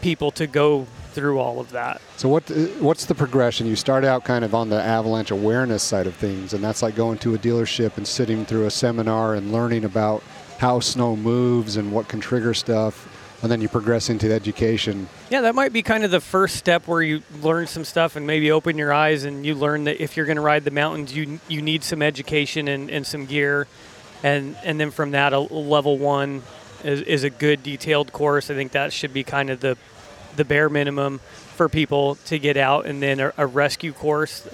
people 0.00 0.30
to 0.32 0.46
go 0.46 0.86
through 1.12 1.38
all 1.38 1.58
of 1.58 1.70
that. 1.70 2.00
So 2.16 2.28
what 2.28 2.50
uh, 2.50 2.54
what's 2.78 3.06
the 3.06 3.14
progression? 3.14 3.66
You 3.66 3.76
start 3.76 4.04
out 4.04 4.24
kind 4.24 4.44
of 4.44 4.54
on 4.54 4.68
the 4.68 4.80
avalanche 4.80 5.30
awareness 5.30 5.82
side 5.82 6.06
of 6.06 6.14
things, 6.14 6.54
and 6.54 6.62
that's 6.62 6.82
like 6.82 6.94
going 6.94 7.18
to 7.18 7.34
a 7.34 7.38
dealership 7.38 7.96
and 7.96 8.06
sitting 8.06 8.44
through 8.44 8.66
a 8.66 8.70
seminar 8.70 9.34
and 9.34 9.52
learning 9.52 9.84
about 9.84 10.22
how 10.58 10.78
snow 10.78 11.16
moves 11.16 11.78
and 11.78 11.90
what 11.90 12.06
can 12.06 12.20
trigger 12.20 12.52
stuff, 12.52 13.08
and 13.42 13.50
then 13.50 13.60
you 13.60 13.68
progress 13.68 14.10
into 14.10 14.32
education. 14.32 15.08
Yeah, 15.30 15.40
that 15.42 15.54
might 15.54 15.72
be 15.72 15.82
kind 15.82 16.04
of 16.04 16.10
the 16.10 16.20
first 16.20 16.56
step 16.56 16.86
where 16.86 17.02
you 17.02 17.22
learn 17.40 17.66
some 17.66 17.84
stuff 17.84 18.16
and 18.16 18.26
maybe 18.26 18.50
open 18.50 18.76
your 18.76 18.92
eyes 18.92 19.24
and 19.24 19.46
you 19.46 19.54
learn 19.54 19.84
that 19.84 20.02
if 20.02 20.16
you're 20.16 20.26
going 20.26 20.36
to 20.36 20.42
ride 20.42 20.64
the 20.64 20.70
mountains, 20.70 21.14
you 21.14 21.40
you 21.48 21.62
need 21.62 21.82
some 21.82 22.02
education 22.02 22.68
and, 22.68 22.90
and 22.90 23.06
some 23.06 23.26
gear, 23.26 23.66
and 24.22 24.56
and 24.62 24.78
then 24.78 24.90
from 24.90 25.12
that, 25.12 25.32
a 25.32 25.38
level 25.38 25.96
one 25.96 26.42
is, 26.84 27.00
is 27.02 27.24
a 27.24 27.30
good 27.30 27.62
detailed 27.62 28.12
course. 28.12 28.50
I 28.50 28.54
think 28.54 28.72
that 28.72 28.92
should 28.92 29.14
be 29.14 29.24
kind 29.24 29.50
of 29.50 29.60
the 29.60 29.76
the 30.36 30.44
bare 30.44 30.68
minimum 30.68 31.18
for 31.56 31.68
people 31.68 32.16
to 32.26 32.38
get 32.38 32.56
out, 32.56 32.86
and 32.86 33.02
then 33.02 33.20
a, 33.20 33.32
a 33.38 33.46
rescue 33.46 33.92
course, 33.92 34.46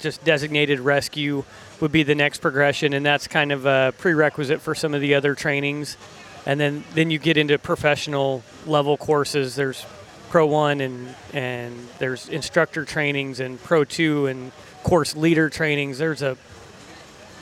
just 0.00 0.22
designated 0.24 0.80
rescue 0.80 1.44
would 1.80 1.92
be 1.92 2.02
the 2.02 2.14
next 2.14 2.40
progression, 2.40 2.92
and 2.92 3.04
that's 3.04 3.26
kind 3.26 3.52
of 3.52 3.66
a 3.66 3.92
prerequisite 3.98 4.60
for 4.60 4.74
some 4.74 4.94
of 4.94 5.00
the 5.00 5.14
other 5.14 5.34
trainings 5.34 5.96
and 6.46 6.58
then 6.58 6.84
then 6.94 7.10
you 7.10 7.18
get 7.18 7.36
into 7.36 7.58
professional 7.58 8.42
level 8.66 8.96
courses. 8.96 9.54
There's 9.54 9.84
Pro 10.30 10.46
One 10.46 10.80
and 10.80 11.14
and 11.32 11.88
there's 11.98 12.28
instructor 12.28 12.84
trainings 12.84 13.40
and 13.40 13.62
Pro 13.62 13.84
Two 13.84 14.26
and 14.26 14.52
course 14.82 15.16
leader 15.16 15.48
trainings. 15.48 15.98
There's 15.98 16.22
a 16.22 16.36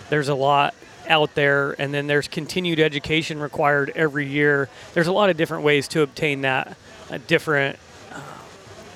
there's 0.09 0.28
a 0.28 0.35
lot 0.35 0.75
out 1.09 1.35
there, 1.35 1.75
and 1.80 1.92
then 1.92 2.07
there's 2.07 2.28
continued 2.28 2.78
education 2.80 3.40
required 3.40 3.92
every 3.95 4.26
year. 4.26 4.69
There's 4.95 5.09
a 5.09 5.12
lot 5.12 5.30
of 5.30 5.37
different 5.37 5.64
ways 5.64 5.88
to 5.88 6.02
obtain 6.02 6.42
that. 6.42 6.76
Uh, 7.11 7.19
different 7.26 7.78
uh, 8.12 8.21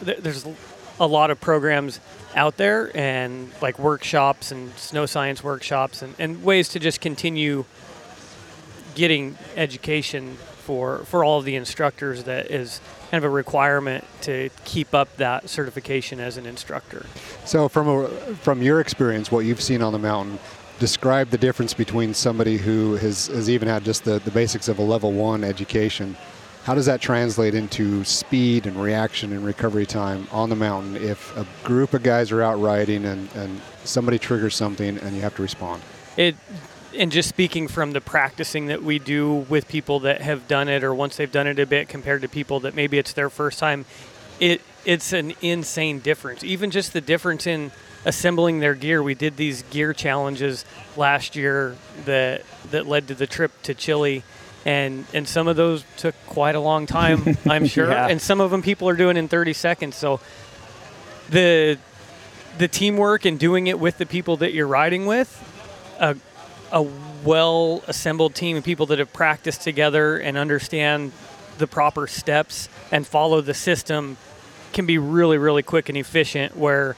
th- 0.04 0.18
there's 0.18 0.46
a 1.00 1.06
lot 1.06 1.30
of 1.30 1.40
programs 1.40 2.00
out 2.36 2.56
there 2.56 2.96
and 2.96 3.50
like 3.60 3.78
workshops 3.78 4.50
and 4.50 4.72
snow 4.74 5.06
science 5.06 5.42
workshops 5.42 6.02
and, 6.02 6.14
and 6.18 6.42
ways 6.44 6.68
to 6.70 6.78
just 6.78 7.00
continue 7.00 7.64
getting 8.94 9.36
education 9.56 10.36
for 10.36 10.98
for 11.04 11.22
all 11.22 11.38
of 11.38 11.44
the 11.44 11.56
instructors 11.56 12.24
that 12.24 12.50
is 12.50 12.80
kind 13.10 13.22
of 13.22 13.30
a 13.30 13.34
requirement 13.34 14.04
to 14.22 14.50
keep 14.64 14.94
up 14.94 15.16
that 15.18 15.48
certification 15.48 16.20
as 16.20 16.36
an 16.36 16.46
instructor. 16.46 17.06
So 17.44 17.68
from 17.68 17.88
a, 17.88 18.08
from 18.36 18.62
your 18.62 18.80
experience, 18.80 19.30
what 19.30 19.44
you've 19.44 19.60
seen 19.60 19.82
on 19.82 19.92
the 19.92 19.98
mountain, 19.98 20.38
describe 20.78 21.30
the 21.30 21.38
difference 21.38 21.74
between 21.74 22.14
somebody 22.14 22.56
who 22.56 22.94
has, 22.96 23.28
has 23.28 23.48
even 23.48 23.68
had 23.68 23.84
just 23.84 24.04
the, 24.04 24.18
the 24.18 24.30
basics 24.30 24.68
of 24.68 24.78
a 24.78 24.82
level 24.82 25.12
one 25.12 25.44
education. 25.44 26.16
How 26.64 26.74
does 26.74 26.86
that 26.86 27.00
translate 27.00 27.54
into 27.54 28.02
speed 28.04 28.66
and 28.66 28.76
reaction 28.82 29.32
and 29.32 29.44
recovery 29.44 29.86
time 29.86 30.26
on 30.32 30.48
the 30.48 30.56
mountain 30.56 30.96
if 30.96 31.36
a 31.36 31.46
group 31.62 31.92
of 31.92 32.02
guys 32.02 32.32
are 32.32 32.42
out 32.42 32.58
riding 32.60 33.04
and, 33.04 33.30
and 33.36 33.60
somebody 33.84 34.18
triggers 34.18 34.56
something 34.56 34.98
and 34.98 35.14
you 35.14 35.20
have 35.20 35.36
to 35.36 35.42
respond? 35.42 35.82
It 36.16 36.36
and 36.96 37.12
just 37.12 37.28
speaking 37.28 37.68
from 37.68 37.92
the 37.92 38.00
practicing 38.00 38.66
that 38.66 38.82
we 38.82 38.98
do 38.98 39.46
with 39.48 39.68
people 39.68 40.00
that 40.00 40.20
have 40.20 40.48
done 40.48 40.68
it 40.68 40.84
or 40.84 40.94
once 40.94 41.16
they've 41.16 41.30
done 41.30 41.46
it 41.46 41.58
a 41.58 41.66
bit 41.66 41.88
compared 41.88 42.22
to 42.22 42.28
people 42.28 42.60
that 42.60 42.74
maybe 42.74 42.98
it's 42.98 43.12
their 43.12 43.30
first 43.30 43.58
time, 43.58 43.84
it 44.40 44.60
it's 44.84 45.12
an 45.12 45.34
insane 45.40 46.00
difference. 46.00 46.44
Even 46.44 46.70
just 46.70 46.92
the 46.92 47.00
difference 47.00 47.46
in 47.46 47.70
assembling 48.04 48.60
their 48.60 48.74
gear. 48.74 49.02
We 49.02 49.14
did 49.14 49.36
these 49.36 49.62
gear 49.64 49.92
challenges 49.92 50.64
last 50.96 51.36
year 51.36 51.76
that 52.04 52.42
that 52.70 52.86
led 52.86 53.08
to 53.08 53.14
the 53.14 53.26
trip 53.26 53.50
to 53.62 53.74
Chile. 53.74 54.22
And, 54.66 55.04
and 55.12 55.28
some 55.28 55.46
of 55.46 55.56
those 55.56 55.84
took 55.98 56.14
quite 56.26 56.54
a 56.54 56.60
long 56.60 56.86
time, 56.86 57.36
I'm 57.46 57.66
sure. 57.66 57.90
Yeah. 57.90 58.08
And 58.08 58.20
some 58.20 58.40
of 58.40 58.50
them 58.50 58.62
people 58.62 58.88
are 58.88 58.96
doing 58.96 59.18
in 59.18 59.28
30 59.28 59.52
seconds. 59.52 59.96
So 59.96 60.20
the 61.28 61.78
the 62.56 62.68
teamwork 62.68 63.24
and 63.24 63.38
doing 63.38 63.66
it 63.66 63.78
with 63.80 63.98
the 63.98 64.06
people 64.06 64.36
that 64.38 64.52
you're 64.52 64.68
riding 64.68 65.06
with, 65.06 65.28
a, 65.98 66.16
a 66.72 66.86
well 67.24 67.82
assembled 67.86 68.34
team 68.34 68.56
of 68.56 68.64
people 68.64 68.86
that 68.86 68.98
have 68.98 69.12
practiced 69.12 69.62
together 69.62 70.18
and 70.18 70.36
understand 70.36 71.12
the 71.58 71.66
proper 71.66 72.06
steps 72.06 72.68
and 72.90 73.06
follow 73.06 73.40
the 73.40 73.54
system 73.54 74.16
can 74.72 74.86
be 74.86 74.98
really, 74.98 75.38
really 75.38 75.62
quick 75.62 75.88
and 75.88 75.96
efficient. 75.96 76.56
Where 76.56 76.96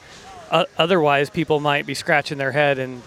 uh, 0.49 0.65
otherwise, 0.77 1.29
people 1.29 1.59
might 1.59 1.85
be 1.85 1.93
scratching 1.93 2.37
their 2.37 2.51
head 2.51 2.79
and 2.79 3.01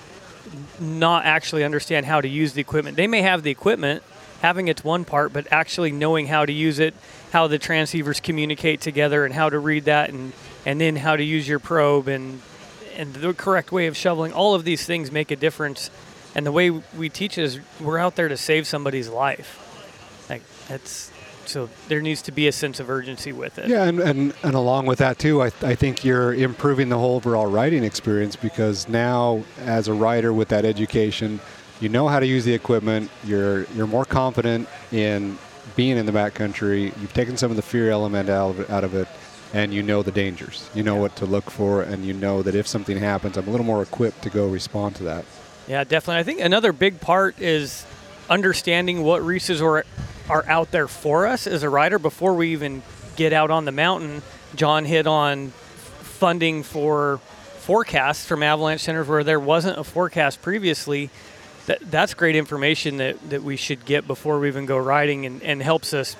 not 0.78 1.24
actually 1.24 1.64
understand 1.64 2.06
how 2.06 2.20
to 2.20 2.28
use 2.28 2.52
the 2.54 2.60
equipment. 2.60 2.96
They 2.96 3.06
may 3.06 3.22
have 3.22 3.42
the 3.42 3.50
equipment, 3.50 4.02
having 4.42 4.68
it's 4.68 4.84
one 4.84 5.04
part, 5.04 5.32
but 5.32 5.46
actually 5.50 5.92
knowing 5.92 6.26
how 6.26 6.46
to 6.46 6.52
use 6.52 6.78
it, 6.78 6.94
how 7.32 7.46
the 7.46 7.58
transceivers 7.58 8.22
communicate 8.22 8.80
together, 8.80 9.24
and 9.24 9.34
how 9.34 9.50
to 9.50 9.58
read 9.58 9.84
that, 9.84 10.10
and 10.10 10.32
and 10.66 10.80
then 10.80 10.96
how 10.96 11.16
to 11.16 11.24
use 11.24 11.48
your 11.48 11.58
probe 11.58 12.08
and 12.08 12.40
and 12.96 13.14
the 13.14 13.32
correct 13.32 13.72
way 13.72 13.86
of 13.86 13.96
shoveling. 13.96 14.32
All 14.32 14.54
of 14.54 14.64
these 14.64 14.84
things 14.84 15.10
make 15.10 15.30
a 15.30 15.36
difference. 15.36 15.90
And 16.34 16.46
the 16.46 16.52
way 16.52 16.70
we 16.70 17.08
teach 17.08 17.38
is 17.38 17.60
we're 17.80 17.98
out 17.98 18.16
there 18.16 18.28
to 18.28 18.36
save 18.36 18.66
somebody's 18.66 19.08
life. 19.08 19.66
Like 20.28 20.42
that's 20.68 21.10
so 21.50 21.68
there 21.88 22.00
needs 22.00 22.22
to 22.22 22.32
be 22.32 22.46
a 22.46 22.52
sense 22.52 22.78
of 22.78 22.88
urgency 22.88 23.32
with 23.32 23.58
it. 23.58 23.68
Yeah, 23.68 23.84
and, 23.84 23.98
and, 23.98 24.34
and 24.44 24.54
along 24.54 24.86
with 24.86 25.00
that 25.00 25.18
too, 25.18 25.42
I, 25.42 25.46
I 25.62 25.74
think 25.74 26.04
you're 26.04 26.32
improving 26.32 26.88
the 26.88 26.98
whole 26.98 27.16
overall 27.16 27.46
riding 27.46 27.82
experience 27.82 28.36
because 28.36 28.88
now, 28.88 29.42
as 29.58 29.88
a 29.88 29.92
rider 29.92 30.32
with 30.32 30.48
that 30.48 30.64
education, 30.64 31.40
you 31.80 31.88
know 31.88 32.06
how 32.06 32.20
to 32.20 32.26
use 32.26 32.44
the 32.44 32.54
equipment. 32.54 33.10
You're 33.24 33.64
you're 33.74 33.88
more 33.88 34.04
confident 34.04 34.68
in 34.92 35.38
being 35.74 35.96
in 35.96 36.06
the 36.06 36.12
backcountry. 36.12 36.96
You've 37.00 37.14
taken 37.14 37.36
some 37.36 37.50
of 37.50 37.56
the 37.56 37.62
fear 37.62 37.90
element 37.90 38.28
out 38.28 38.50
of 38.50 38.60
it, 38.60 38.70
out 38.70 38.84
of 38.84 38.94
it, 38.94 39.08
and 39.52 39.74
you 39.74 39.82
know 39.82 40.02
the 40.02 40.12
dangers. 40.12 40.70
You 40.74 40.82
know 40.82 40.96
what 40.96 41.16
to 41.16 41.26
look 41.26 41.50
for, 41.50 41.82
and 41.82 42.04
you 42.04 42.12
know 42.12 42.42
that 42.42 42.54
if 42.54 42.66
something 42.66 42.96
happens, 42.96 43.36
I'm 43.36 43.48
a 43.48 43.50
little 43.50 43.66
more 43.66 43.82
equipped 43.82 44.22
to 44.22 44.30
go 44.30 44.46
respond 44.46 44.94
to 44.96 45.02
that. 45.04 45.24
Yeah, 45.70 45.84
definitely. 45.84 46.18
I 46.18 46.22
think 46.24 46.40
another 46.40 46.72
big 46.72 47.00
part 47.00 47.40
is 47.40 47.86
understanding 48.28 49.04
what 49.04 49.24
resources 49.24 49.62
are, 49.62 49.84
are 50.28 50.44
out 50.48 50.72
there 50.72 50.88
for 50.88 51.28
us 51.28 51.46
as 51.46 51.62
a 51.62 51.68
rider 51.68 52.00
before 52.00 52.34
we 52.34 52.50
even 52.50 52.82
get 53.14 53.32
out 53.32 53.52
on 53.52 53.66
the 53.66 53.70
mountain. 53.70 54.22
John 54.56 54.84
hit 54.84 55.06
on 55.06 55.50
funding 55.50 56.64
for 56.64 57.18
forecasts 57.58 58.26
from 58.26 58.42
avalanche 58.42 58.80
centers 58.80 59.06
where 59.06 59.22
there 59.22 59.38
wasn't 59.38 59.78
a 59.78 59.84
forecast 59.84 60.42
previously. 60.42 61.08
That, 61.66 61.78
that's 61.88 62.14
great 62.14 62.34
information 62.34 62.96
that, 62.96 63.30
that 63.30 63.44
we 63.44 63.56
should 63.56 63.84
get 63.84 64.08
before 64.08 64.40
we 64.40 64.48
even 64.48 64.66
go 64.66 64.76
riding 64.76 65.24
and, 65.24 65.40
and 65.40 65.62
helps 65.62 65.94
us 65.94 66.16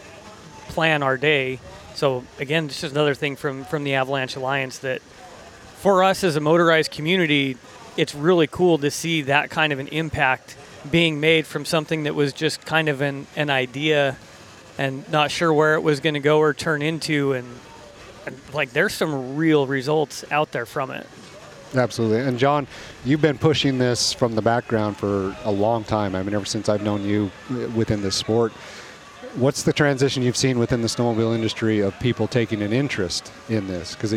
plan 0.68 1.02
our 1.02 1.16
day. 1.16 1.58
So 1.96 2.22
again, 2.38 2.68
this 2.68 2.84
is 2.84 2.92
another 2.92 3.16
thing 3.16 3.34
from, 3.34 3.64
from 3.64 3.82
the 3.82 3.94
Avalanche 3.94 4.36
Alliance 4.36 4.78
that 4.78 5.02
for 5.02 6.04
us 6.04 6.22
as 6.22 6.36
a 6.36 6.40
motorized 6.40 6.92
community, 6.92 7.56
it's 7.96 8.14
really 8.14 8.46
cool 8.46 8.78
to 8.78 8.90
see 8.90 9.22
that 9.22 9.50
kind 9.50 9.72
of 9.72 9.78
an 9.78 9.88
impact 9.88 10.56
being 10.90 11.20
made 11.20 11.46
from 11.46 11.64
something 11.64 12.04
that 12.04 12.14
was 12.14 12.32
just 12.32 12.64
kind 12.64 12.88
of 12.88 13.00
an, 13.00 13.26
an 13.36 13.50
idea 13.50 14.16
and 14.78 15.08
not 15.10 15.30
sure 15.30 15.52
where 15.52 15.74
it 15.74 15.82
was 15.82 16.00
going 16.00 16.14
to 16.14 16.20
go 16.20 16.38
or 16.38 16.54
turn 16.54 16.80
into 16.80 17.34
and, 17.34 17.46
and 18.26 18.36
like 18.54 18.70
there's 18.70 18.94
some 18.94 19.36
real 19.36 19.66
results 19.66 20.24
out 20.30 20.52
there 20.52 20.66
from 20.66 20.90
it 20.90 21.06
Absolutely. 21.74 22.20
And 22.20 22.38
John, 22.38 22.66
you've 23.04 23.22
been 23.22 23.38
pushing 23.38 23.78
this 23.78 24.12
from 24.12 24.34
the 24.34 24.42
background 24.42 24.96
for 24.96 25.36
a 25.44 25.52
long 25.52 25.84
time. 25.84 26.14
I 26.14 26.22
mean, 26.22 26.34
ever 26.34 26.44
since 26.44 26.68
I've 26.68 26.82
known 26.82 27.04
you 27.04 27.30
uh, 27.50 27.68
within 27.70 28.02
this 28.02 28.16
sport. 28.16 28.52
What's 29.36 29.62
the 29.62 29.72
transition 29.72 30.24
you've 30.24 30.36
seen 30.36 30.58
within 30.58 30.82
the 30.82 30.88
snowmobile 30.88 31.34
industry 31.36 31.80
of 31.80 31.96
people 32.00 32.26
taking 32.26 32.62
an 32.62 32.72
interest 32.72 33.32
in 33.48 33.68
this? 33.68 33.94
Because 33.94 34.10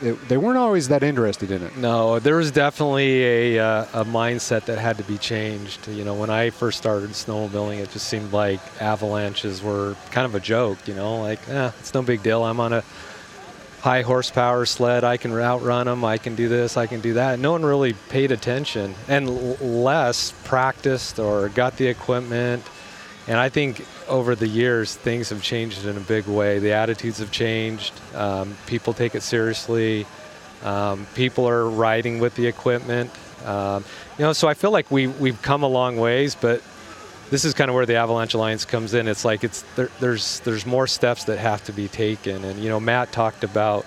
they 0.00 0.36
weren't 0.36 0.58
always 0.58 0.88
that 0.88 1.04
interested 1.04 1.52
in 1.52 1.62
it. 1.62 1.76
No, 1.76 2.18
there 2.18 2.34
was 2.34 2.50
definitely 2.50 3.56
a, 3.56 3.58
uh, 3.60 3.86
a 3.94 4.04
mindset 4.04 4.64
that 4.64 4.78
had 4.78 4.98
to 4.98 5.04
be 5.04 5.18
changed. 5.18 5.86
You 5.86 6.04
know, 6.04 6.14
when 6.14 6.30
I 6.30 6.50
first 6.50 6.78
started 6.78 7.10
snowmobiling, 7.10 7.78
it 7.78 7.90
just 7.90 8.08
seemed 8.08 8.32
like 8.32 8.58
avalanches 8.82 9.62
were 9.62 9.94
kind 10.10 10.24
of 10.24 10.34
a 10.34 10.40
joke. 10.40 10.78
You 10.88 10.94
know, 10.94 11.20
like, 11.20 11.48
eh, 11.48 11.70
it's 11.78 11.94
no 11.94 12.02
big 12.02 12.24
deal. 12.24 12.42
I'm 12.42 12.58
on 12.58 12.72
a 12.72 12.82
high 13.82 14.02
horsepower 14.02 14.66
sled. 14.66 15.04
I 15.04 15.16
can 15.16 15.32
outrun 15.32 15.86
them. 15.86 16.04
I 16.04 16.18
can 16.18 16.34
do 16.34 16.48
this. 16.48 16.76
I 16.76 16.88
can 16.88 17.00
do 17.00 17.14
that. 17.14 17.38
No 17.38 17.52
one 17.52 17.64
really 17.64 17.92
paid 18.08 18.32
attention 18.32 18.96
and 19.06 19.60
less 19.60 20.32
practiced 20.42 21.20
or 21.20 21.50
got 21.50 21.76
the 21.76 21.86
equipment. 21.86 22.64
And 23.28 23.38
I 23.38 23.48
think 23.48 23.84
over 24.08 24.34
the 24.34 24.46
years, 24.46 24.94
things 24.94 25.30
have 25.30 25.42
changed 25.42 25.84
in 25.84 25.96
a 25.96 26.00
big 26.00 26.26
way. 26.26 26.58
The 26.58 26.72
attitudes 26.72 27.18
have 27.18 27.32
changed. 27.32 27.92
Um, 28.14 28.56
people 28.66 28.92
take 28.92 29.14
it 29.14 29.22
seriously. 29.22 30.06
Um, 30.62 31.06
people 31.14 31.48
are 31.48 31.68
riding 31.68 32.20
with 32.20 32.34
the 32.36 32.46
equipment. 32.46 33.10
Um, 33.44 33.84
you 34.18 34.24
know, 34.24 34.32
so 34.32 34.48
I 34.48 34.54
feel 34.54 34.70
like 34.70 34.90
we 34.90 35.06
we've 35.06 35.40
come 35.42 35.62
a 35.62 35.68
long 35.68 35.96
ways, 35.96 36.34
but 36.34 36.62
this 37.30 37.44
is 37.44 37.54
kind 37.54 37.68
of 37.68 37.74
where 37.74 37.86
the 37.86 37.96
Avalanche 37.96 38.34
Alliance 38.34 38.64
comes 38.64 38.94
in. 38.94 39.08
It's 39.08 39.24
like 39.24 39.44
it's 39.44 39.62
there, 39.74 39.90
there's 40.00 40.40
there's 40.40 40.64
more 40.64 40.86
steps 40.86 41.24
that 41.24 41.38
have 41.38 41.64
to 41.64 41.72
be 41.72 41.88
taken, 41.88 42.44
and 42.44 42.60
you 42.60 42.68
know 42.68 42.80
Matt 42.80 43.12
talked 43.12 43.44
about 43.44 43.84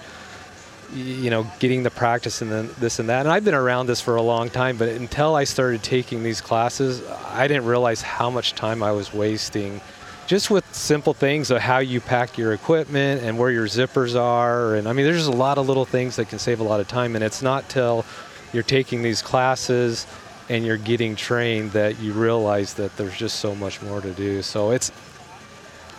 you 0.94 1.30
know 1.30 1.50
getting 1.60 1.84
the 1.84 1.92
practice 1.92 2.42
and 2.42 2.52
then 2.52 2.70
this 2.80 3.00
and 3.00 3.10
that. 3.10 3.22
And 3.22 3.30
I've 3.30 3.46
been 3.46 3.54
around 3.54 3.88
this 3.88 4.02
for 4.02 4.16
a 4.16 4.22
long 4.22 4.50
time, 4.50 4.78
but 4.78 4.90
until 4.90 5.36
I 5.36 5.44
started 5.44 5.84
taking 5.84 6.24
these 6.24 6.42
classes, 6.42 7.02
I 7.28 7.48
didn't 7.48 7.66
realize 7.66 8.02
how 8.02 8.30
much 8.30 8.54
time 8.54 8.84
I 8.84 8.92
was 8.92 9.14
wasting. 9.14 9.82
Just 10.28 10.52
with 10.52 10.64
simple 10.76 11.16
things 11.16 11.50
of 11.50 11.60
how 11.60 11.80
you 11.80 12.00
pack 12.00 12.38
your 12.38 12.54
equipment 12.54 13.24
and 13.24 13.40
where 13.40 13.50
your 13.50 13.66
zippers 13.66 14.16
are. 14.16 14.76
And 14.76 14.88
I 14.88 14.94
mean, 14.94 15.06
there's 15.06 15.18
just 15.18 15.30
a 15.30 15.36
lot 15.36 15.58
of 15.58 15.68
little 15.68 15.86
things 15.86 16.18
that 16.18 16.30
can 16.30 16.38
save 16.38 16.60
a 16.60 16.64
lot 16.64 16.80
of 16.80 16.88
time. 16.88 17.16
And 17.16 17.24
it's 17.24 17.42
not 17.42 17.68
till 17.68 18.06
you're 18.54 18.62
taking 18.62 19.02
these 19.02 19.24
classes 19.24 20.06
and 20.50 20.66
you're 20.66 20.78
getting 20.78 21.16
trained 21.16 21.72
that 21.72 22.00
you 22.00 22.14
realize 22.14 22.76
that 22.76 22.96
there's 22.96 23.18
just 23.18 23.40
so 23.40 23.56
much 23.56 23.82
more 23.82 24.02
to 24.02 24.12
do. 24.12 24.44
So 24.44 24.72
it's 24.72 24.92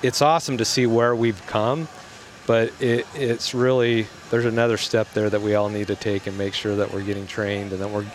it's 0.03 0.23
awesome 0.23 0.57
to 0.59 0.65
see 0.65 0.87
where 0.87 1.15
we've 1.15 1.45
come, 1.47 1.89
but 2.47 2.73
it, 2.81 3.07
it's 3.15 3.55
really 3.55 4.07
there's 4.31 4.45
another 4.45 4.77
step 4.77 5.13
there 5.13 5.29
that 5.29 5.41
we 5.41 5.55
all 5.55 5.69
need 5.69 5.89
to 5.89 5.97
take 5.97 6.27
and 6.27 6.39
make 6.39 6.55
sure 6.55 6.77
that 6.77 6.93
we're 6.93 7.03
getting 7.03 7.27
trained 7.27 7.73
and 7.73 7.81
that 7.81 7.91
we're 7.91 8.07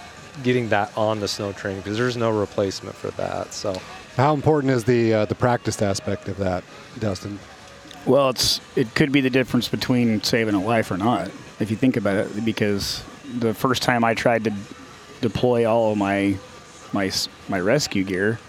getting 0.43 0.69
that 0.69 0.95
on 0.97 1.19
the 1.19 1.27
snow 1.27 1.51
training 1.51 1.81
because 1.81 1.97
there's 1.97 2.17
no 2.17 2.31
replacement 2.31 2.95
for 2.95 3.11
that. 3.11 3.53
So, 3.53 3.79
how 4.15 4.33
important 4.33 4.71
is 4.71 4.83
the 4.83 5.13
uh, 5.13 5.25
the 5.25 5.35
practice 5.35 5.81
aspect 5.81 6.27
of 6.27 6.37
that, 6.37 6.63
Dustin? 6.99 7.39
Well, 8.05 8.29
it's 8.29 8.61
it 8.75 8.93
could 8.95 9.11
be 9.11 9.21
the 9.21 9.29
difference 9.29 9.67
between 9.67 10.23
saving 10.23 10.55
a 10.55 10.61
life 10.61 10.91
or 10.91 10.97
not, 10.97 11.29
if 11.59 11.69
you 11.69 11.77
think 11.77 11.97
about 11.97 12.17
it. 12.17 12.45
Because 12.45 13.03
the 13.37 13.53
first 13.53 13.81
time 13.81 14.03
I 14.03 14.13
tried 14.13 14.45
to 14.45 14.53
deploy 15.21 15.69
all 15.69 15.91
of 15.91 15.97
my 15.97 16.37
my 16.93 17.11
my 17.49 17.59
rescue 17.59 18.03
gear, 18.03 18.39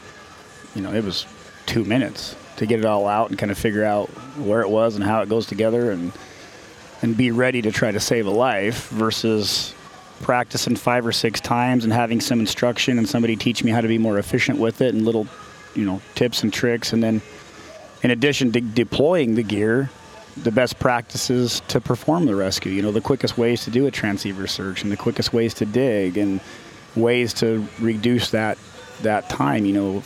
you 0.75 0.83
know, 0.83 0.93
it 0.93 1.05
was 1.05 1.27
two 1.67 1.85
minutes 1.85 2.37
to 2.57 2.67
get 2.67 2.79
it 2.79 2.85
all 2.85 3.07
out 3.07 3.29
and 3.29 3.39
kind 3.39 3.51
of 3.51 3.59
figure 3.59 3.85
out 3.85 4.09
where 4.39 4.63
it 4.63 4.71
was 4.71 4.95
and 4.95 5.05
how 5.05 5.21
it 5.21 5.29
goes 5.29 5.47
together 5.47 5.91
and 5.91 6.13
and 7.03 7.17
be 7.17 7.31
ready 7.31 7.63
to 7.63 7.71
try 7.71 7.91
to 7.91 8.01
save 8.01 8.27
a 8.27 8.31
life 8.31 8.89
versus 8.89 9.75
practicing 10.21 10.77
five 10.77 11.07
or 11.07 11.13
six 11.13 11.41
times 11.41 11.85
and 11.85 11.93
having 11.93 12.21
some 12.21 12.41
instruction 12.41 12.99
and 12.99 13.09
somebody 13.09 13.37
teach 13.37 13.63
me 13.63 13.71
how 13.71 13.81
to 13.81 13.89
be 13.89 13.99
more 13.99 14.19
efficient 14.19 14.59
with 14.59 14.81
it 14.81 14.95
and 14.95 15.05
little 15.05 15.27
you 15.75 15.85
know 15.85 16.01
tips 16.15 16.43
and 16.43 16.55
tricks 16.55 16.95
and 16.95 17.03
then 17.03 17.21
in 18.03 18.11
addition 18.11 18.51
to 18.51 18.61
deploying 18.61 19.35
the 19.35 19.43
gear 19.43 19.91
the 20.43 20.51
best 20.51 20.79
practices 20.79 21.61
to 21.69 21.79
perform 21.83 22.25
the 22.25 22.35
rescue 22.35 22.73
you 22.73 22.81
know 22.81 22.93
the 22.93 23.01
quickest 23.01 23.37
ways 23.37 23.63
to 23.65 23.71
do 23.71 23.87
a 23.87 23.91
transceiver 23.91 24.47
search 24.47 24.83
and 24.83 24.91
the 24.91 24.97
quickest 24.97 25.35
ways 25.35 25.53
to 25.53 25.67
dig 25.67 26.17
and 26.17 26.41
ways 26.97 27.35
to 27.35 27.67
reduce 27.79 28.31
that 28.31 28.59
that 29.03 29.29
time. 29.29 29.65
You 29.65 29.73
know, 29.73 30.03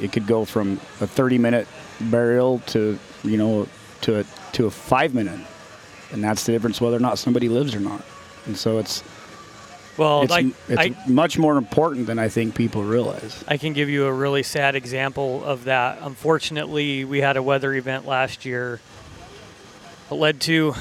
it 0.00 0.12
could 0.12 0.26
go 0.26 0.44
from 0.44 0.80
a 1.00 1.06
30 1.06 1.38
minute 1.38 1.68
burial 2.00 2.60
to 2.66 2.98
you 3.22 3.36
know 3.36 3.68
to 4.02 4.20
a 4.20 4.24
to 4.52 4.66
a 4.66 4.70
five 4.70 5.14
minute, 5.14 5.40
and 6.12 6.22
that's 6.22 6.44
the 6.44 6.52
difference 6.52 6.80
whether 6.80 6.96
or 6.96 7.00
not 7.00 7.18
somebody 7.18 7.48
lives 7.48 7.74
or 7.74 7.80
not. 7.80 8.02
And 8.46 8.56
so 8.56 8.78
it's 8.78 9.02
well, 9.96 10.22
it's, 10.22 10.32
I, 10.32 10.52
it's 10.68 10.78
I, 10.78 10.94
much 11.08 11.38
more 11.38 11.56
important 11.56 12.06
than 12.06 12.18
I 12.18 12.28
think 12.28 12.54
people 12.54 12.82
realize. 12.82 13.42
I 13.48 13.56
can 13.56 13.72
give 13.72 13.88
you 13.88 14.06
a 14.06 14.12
really 14.12 14.42
sad 14.42 14.74
example 14.74 15.42
of 15.44 15.64
that. 15.64 15.98
Unfortunately, 16.02 17.04
we 17.04 17.20
had 17.20 17.36
a 17.36 17.42
weather 17.42 17.72
event 17.72 18.06
last 18.06 18.44
year 18.44 18.80
that 20.08 20.14
led 20.14 20.40
to 20.42 20.74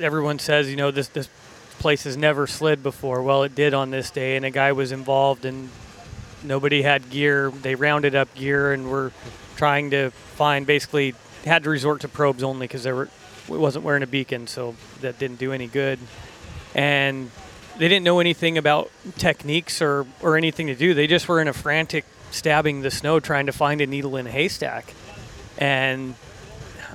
everyone 0.00 0.38
says, 0.38 0.68
you 0.68 0.76
know, 0.76 0.90
this 0.90 1.08
this 1.08 1.28
place 1.78 2.04
has 2.04 2.16
never 2.16 2.46
slid 2.46 2.82
before. 2.82 3.22
Well, 3.22 3.44
it 3.44 3.54
did 3.54 3.74
on 3.74 3.90
this 3.90 4.10
day, 4.10 4.36
and 4.36 4.44
a 4.44 4.50
guy 4.50 4.72
was 4.72 4.92
involved, 4.92 5.44
and 5.44 5.68
nobody 6.42 6.82
had 6.82 7.10
gear. 7.10 7.50
They 7.50 7.74
rounded 7.74 8.14
up 8.14 8.34
gear 8.34 8.72
and 8.72 8.90
were 8.90 9.12
trying 9.56 9.90
to 9.90 10.10
find. 10.10 10.66
Basically, 10.66 11.14
had 11.44 11.62
to 11.62 11.70
resort 11.70 12.00
to 12.00 12.08
probes 12.08 12.42
only 12.42 12.66
because 12.66 12.82
there 12.82 12.96
were 12.96 13.08
wasn't 13.48 13.84
wearing 13.84 14.02
a 14.02 14.06
beacon, 14.06 14.46
so 14.46 14.74
that 15.00 15.18
didn't 15.18 15.38
do 15.38 15.52
any 15.52 15.66
good. 15.66 15.98
And 16.74 17.30
they 17.78 17.88
didn't 17.88 18.04
know 18.04 18.20
anything 18.20 18.58
about 18.58 18.90
techniques 19.16 19.80
or 19.82 20.06
or 20.20 20.36
anything 20.36 20.66
to 20.68 20.74
do. 20.74 20.94
They 20.94 21.06
just 21.06 21.28
were 21.28 21.40
in 21.40 21.48
a 21.48 21.52
frantic 21.52 22.04
stabbing 22.30 22.82
the 22.82 22.90
snow 22.90 23.20
trying 23.20 23.46
to 23.46 23.52
find 23.52 23.80
a 23.80 23.86
needle 23.86 24.16
in 24.16 24.26
a 24.26 24.30
haystack. 24.30 24.94
And 25.58 26.14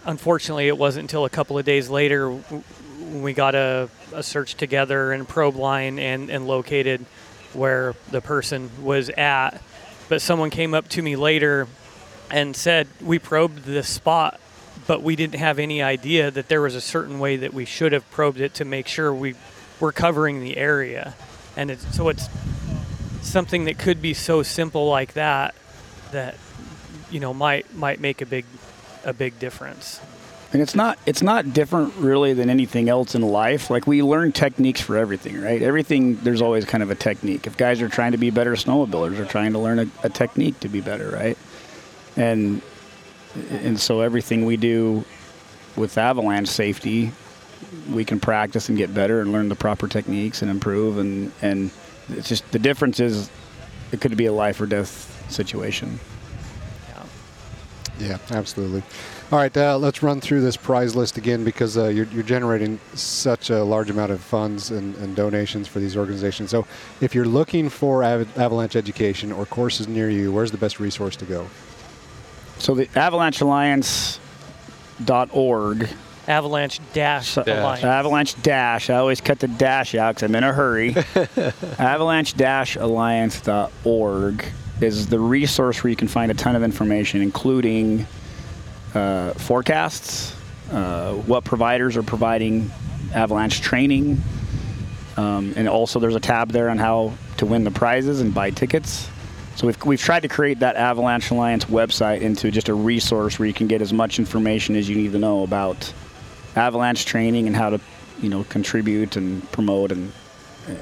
unfortunately, 0.05 0.67
it 0.67 0.77
wasn't 0.77 1.03
until 1.03 1.25
a 1.25 1.29
couple 1.29 1.57
of 1.57 1.65
days 1.65 1.89
later 1.89 2.29
when 2.31 3.21
we 3.21 3.33
got 3.33 3.55
a, 3.55 3.89
a 4.13 4.23
search 4.23 4.55
together 4.55 5.11
and 5.11 5.27
probe 5.27 5.55
line 5.55 5.99
and, 5.99 6.29
and 6.29 6.47
located 6.47 7.05
where 7.53 7.95
the 8.11 8.21
person 8.21 8.69
was 8.81 9.09
at. 9.09 9.61
But 10.09 10.21
someone 10.21 10.49
came 10.49 10.73
up 10.73 10.87
to 10.89 11.01
me 11.01 11.15
later 11.15 11.67
and 12.29 12.55
said, 12.55 12.87
We 13.01 13.19
probed 13.19 13.63
this 13.63 13.89
spot, 13.89 14.39
but 14.91 15.04
we 15.04 15.15
didn't 15.15 15.39
have 15.39 15.58
any 15.58 15.82
idea 15.82 16.30
that 16.30 16.49
there 16.49 16.62
was 16.62 16.75
a 16.75 16.82
certain 16.82 17.17
way 17.17 17.38
that 17.38 17.54
we 17.54 17.63
should 17.63 17.93
have 17.93 18.12
probed 18.12 18.41
it 18.41 18.54
to 18.54 18.65
make 18.65 18.89
sure 18.89 19.13
we 19.13 19.36
were 19.80 19.93
covering 19.93 20.41
the 20.41 20.58
area. 20.58 21.15
And 21.56 21.71
it's, 21.71 21.95
so 21.95 22.10
it's 22.10 22.27
something 23.21 23.63
that 23.63 23.77
could 23.80 24.01
be 24.01 24.13
so 24.13 24.43
simple 24.43 24.89
like 24.89 25.13
that 25.13 25.56
that 26.12 26.36
you 27.10 27.21
know 27.21 27.34
might 27.34 27.73
might 27.73 28.01
make 28.01 28.21
a 28.21 28.25
big 28.25 28.43
a 29.06 29.13
big 29.13 29.39
difference. 29.39 30.01
And 30.51 30.62
it's 30.62 30.75
not 30.75 30.99
it's 31.06 31.21
not 31.21 31.54
different 31.54 31.95
really 31.95 32.34
than 32.34 32.49
anything 32.49 32.89
else 32.89 33.15
in 33.15 33.21
life. 33.21 33.69
Like 33.69 33.88
we 33.88 34.04
learn 34.04 34.34
techniques 34.34 34.82
for 34.82 34.97
everything, 34.97 35.41
right? 35.41 35.62
Everything 35.62 36.17
there's 36.17 36.41
always 36.41 36.65
kind 36.65 36.84
of 36.84 36.91
a 36.91 36.95
technique. 36.95 37.47
If 37.47 37.56
guys 37.56 37.82
are 37.82 37.88
trying 37.88 38.12
to 38.12 38.17
be 38.17 38.30
better 38.30 38.56
snowmobilers, 38.56 39.17
are 39.19 39.25
trying 39.25 39.54
to 39.54 39.60
learn 39.60 39.80
a, 39.80 39.88
a 40.04 40.10
technique 40.10 40.60
to 40.60 40.67
be 40.67 40.82
better, 40.82 41.10
right? 41.12 41.38
And 42.17 42.62
and 43.49 43.79
so 43.79 44.01
everything 44.01 44.45
we 44.45 44.57
do 44.57 45.03
with 45.75 45.97
avalanche 45.97 46.49
safety, 46.49 47.11
we 47.89 48.03
can 48.03 48.19
practice 48.19 48.69
and 48.69 48.77
get 48.77 48.93
better 48.93 49.21
and 49.21 49.31
learn 49.31 49.49
the 49.49 49.55
proper 49.55 49.87
techniques 49.87 50.41
and 50.41 50.51
improve 50.51 50.97
and 50.97 51.31
and 51.41 51.71
it's 52.09 52.27
just 52.27 52.49
the 52.51 52.59
difference 52.59 52.99
is 52.99 53.29
it 53.91 54.01
could 54.01 54.15
be 54.17 54.25
a 54.25 54.33
life 54.33 54.59
or 54.59 54.65
death 54.65 55.25
situation. 55.29 55.99
Yeah, 58.01 58.17
absolutely. 58.31 58.81
All 59.31 59.37
right, 59.37 59.55
uh, 59.55 59.77
let's 59.77 60.01
run 60.01 60.21
through 60.21 60.41
this 60.41 60.57
prize 60.57 60.95
list 60.95 61.17
again 61.17 61.43
because 61.43 61.77
uh, 61.77 61.87
you're, 61.87 62.07
you're, 62.07 62.23
generating 62.23 62.79
such 62.95 63.51
a 63.51 63.63
large 63.63 63.91
amount 63.91 64.11
of 64.11 64.21
funds 64.21 64.71
and, 64.71 64.95
and, 64.97 65.15
donations 65.15 65.67
for 65.67 65.79
these 65.79 65.95
organizations. 65.95 66.49
So, 66.49 66.65
if 66.99 67.13
you're 67.13 67.25
looking 67.25 67.69
for 67.69 68.03
av- 68.03 68.37
avalanche 68.39 68.75
education 68.75 69.31
or 69.31 69.45
courses 69.45 69.87
near 69.87 70.09
you, 70.09 70.31
where's 70.31 70.51
the 70.51 70.57
best 70.57 70.79
resource 70.79 71.15
to 71.17 71.25
go? 71.25 71.47
So, 72.62 72.76
the 72.76 72.88
Avalanche 72.95 73.41
Alliance.org. 73.41 74.19
Avalanche 76.28 76.80
dash, 76.93 77.34
dash. 77.34 77.47
Alliance. 77.47 77.84
Avalanche 77.84 78.39
dash. 78.43 78.91
I 78.91 78.97
always 78.97 79.19
cut 79.19 79.39
the 79.39 79.47
dash 79.47 79.95
out 79.95 80.13
because 80.13 80.30
I'm 80.30 80.36
in 80.36 80.43
a 80.43 80.54
hurry. 80.54 80.95
Avalanche 81.80 82.38
dash 82.38 82.76
Alliance.org 82.76 84.45
is 84.80 85.08
the 85.08 85.19
resource 85.19 85.84
where 85.84 85.89
you 85.89 85.95
can 85.95 86.08
find 86.08 86.32
a 86.32 86.36
ton 86.36 86.56
of 86.56 86.62
information, 86.62 87.24
including 87.24 88.06
uh, 88.93 89.34
forecasts, 89.34 90.36
uh, 90.71 91.13
what 91.13 91.43
providers 91.43 91.97
are 91.97 92.04
providing 92.04 92.69
avalanche 93.15 93.62
training, 93.62 94.21
um, 95.17 95.52
and 95.56 95.67
also 95.67 96.00
there's 96.00 96.15
a 96.15 96.19
tab 96.19 96.52
there 96.52 96.69
on 96.69 96.78
how 96.78 97.12
to 97.38 97.47
win 97.47 97.63
the 97.63 97.71
prizes 97.71 98.21
and 98.21 98.36
buy 98.36 98.52
tickets. 98.52 99.10
So 99.55 99.67
we've, 99.67 99.85
we've 99.85 100.01
tried 100.01 100.21
to 100.21 100.27
create 100.27 100.59
that 100.59 100.75
Avalanche 100.75 101.29
Alliance 101.29 101.65
website 101.65 102.21
into 102.21 102.51
just 102.51 102.69
a 102.69 102.73
resource 102.73 103.37
where 103.37 103.47
you 103.47 103.53
can 103.53 103.67
get 103.67 103.81
as 103.81 103.93
much 103.93 104.17
information 104.17 104.75
as 104.75 104.89
you 104.89 104.95
need 104.95 105.11
to 105.11 105.19
know 105.19 105.43
about 105.43 105.93
avalanche 106.55 107.05
training 107.05 107.47
and 107.47 107.55
how 107.55 107.69
to, 107.69 107.79
you 108.21 108.29
know, 108.29 108.43
contribute 108.45 109.15
and 109.15 109.49
promote 109.51 109.91
and 109.91 110.11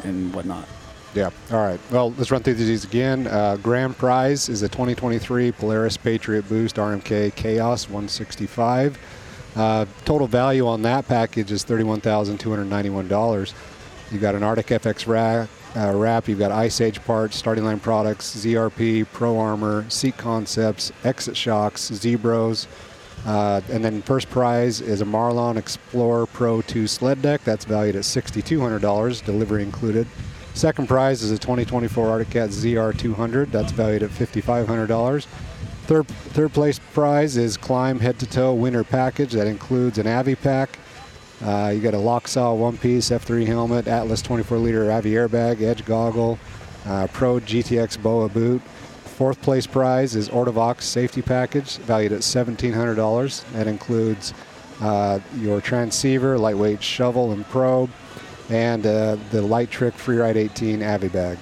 and 0.03 0.34
whatnot. 0.34 0.67
Yeah. 1.15 1.32
All 1.51 1.58
right. 1.58 1.79
Well, 1.91 2.12
let's 2.12 2.29
run 2.32 2.43
through 2.43 2.53
these 2.55 2.84
again. 2.84 3.27
Uh, 3.27 3.58
grand 3.58 3.97
prize 3.97 4.47
is 4.47 4.62
a 4.62 4.67
2023 4.67 5.51
Polaris 5.53 5.97
Patriot 5.97 6.47
Boost 6.47 6.75
RMK 6.75 7.34
Khaos 7.34 7.88
165. 7.88 8.97
Uh, 9.55 9.86
total 10.05 10.27
value 10.27 10.67
on 10.67 10.84
that 10.84 11.08
package 11.08 11.51
is 11.51 11.65
$31,291. 11.65 13.53
You've 14.12 14.21
got 14.21 14.36
an 14.36 14.43
Arctic 14.43 14.67
FX 14.67 15.08
rack, 15.08 15.49
uh, 15.75 15.93
wrap. 15.95 16.27
You've 16.27 16.39
got 16.39 16.51
Ice 16.51 16.82
Age 16.82 17.03
parts, 17.03 17.36
starting 17.36 17.65
line 17.65 17.79
products, 17.79 18.36
ZRP, 18.36 19.08
Pro 19.13 19.38
Armor, 19.38 19.89
Seat 19.89 20.17
Concepts, 20.17 20.91
Exit 21.03 21.36
Shocks, 21.36 21.89
Zbroz. 21.91 22.67
Uh, 23.25 23.62
and 23.69 23.84
then 23.84 24.01
first 24.01 24.29
prize 24.29 24.79
is 24.82 25.01
a 25.01 25.05
Marlon 25.05 25.58
Explorer 25.58 26.25
Pro 26.25 26.62
2 26.62 26.88
sled 26.88 27.21
deck. 27.21 27.43
That's 27.43 27.65
valued 27.65 27.95
at 27.95 28.03
$6,200, 28.03 29.25
delivery 29.25 29.63
included. 29.63 30.08
Second 30.53 30.88
prize 30.88 31.21
is 31.21 31.32
a 31.32 31.38
2024 31.38 32.10
Arctic 32.10 32.32
Cat 32.32 32.49
ZR200. 32.49 33.51
That's 33.51 33.71
valued 33.71 34.03
at 34.03 34.10
$5,500. 34.10 35.25
Third, 35.25 36.08
third 36.08 36.53
place 36.53 36.79
prize 36.93 37.38
is 37.38 37.58
Klim 37.58 37.99
Head 37.99 38.19
to 38.19 38.25
Toe 38.25 38.53
Winter 38.53 38.84
Package. 38.84 39.34
That 39.34 39.47
includes 39.47 39.97
an 39.97 40.08
Avi 40.08 40.36
pack. 40.36 40.77
Uh, 41.43 41.71
you 41.73 41.80
got 41.82 41.93
a 41.93 41.97
Locksaw 41.97 42.56
one 42.58 42.78
piece 42.78 43.10
F3 43.10 43.45
helmet, 43.45 43.88
Atlas 43.88 44.21
24 44.21 44.58
liter 44.58 44.91
Avi 44.91 45.12
airbag, 45.12 45.62
Edge 45.62 45.86
goggle, 45.86 46.38
uh, 46.86 47.08
Pro 47.13 47.39
GTX 47.39 48.02
BOA 48.02 48.28
boot. 48.30 48.62
Fourth 48.62 49.41
place 49.41 49.67
prize 49.67 50.15
is 50.15 50.30
Ortovox 50.30 50.82
safety 50.82 51.21
package, 51.21 51.78
valued 51.78 52.12
at 52.13 52.21
$1,700. 52.21 53.52
That 53.54 53.67
includes 53.67 54.34
uh, 54.82 55.19
your 55.38 55.60
transceiver, 55.62 56.38
lightweight 56.38 56.82
shovel 56.82 57.32
and 57.34 57.45
probe, 57.47 57.89
and 58.49 58.86
uh, 58.86 59.17
the 59.32 59.41
Litric 59.41 59.91
Freeride 59.93 60.36
18 60.38 60.82
Avi 60.84 61.10
bag. 61.10 61.38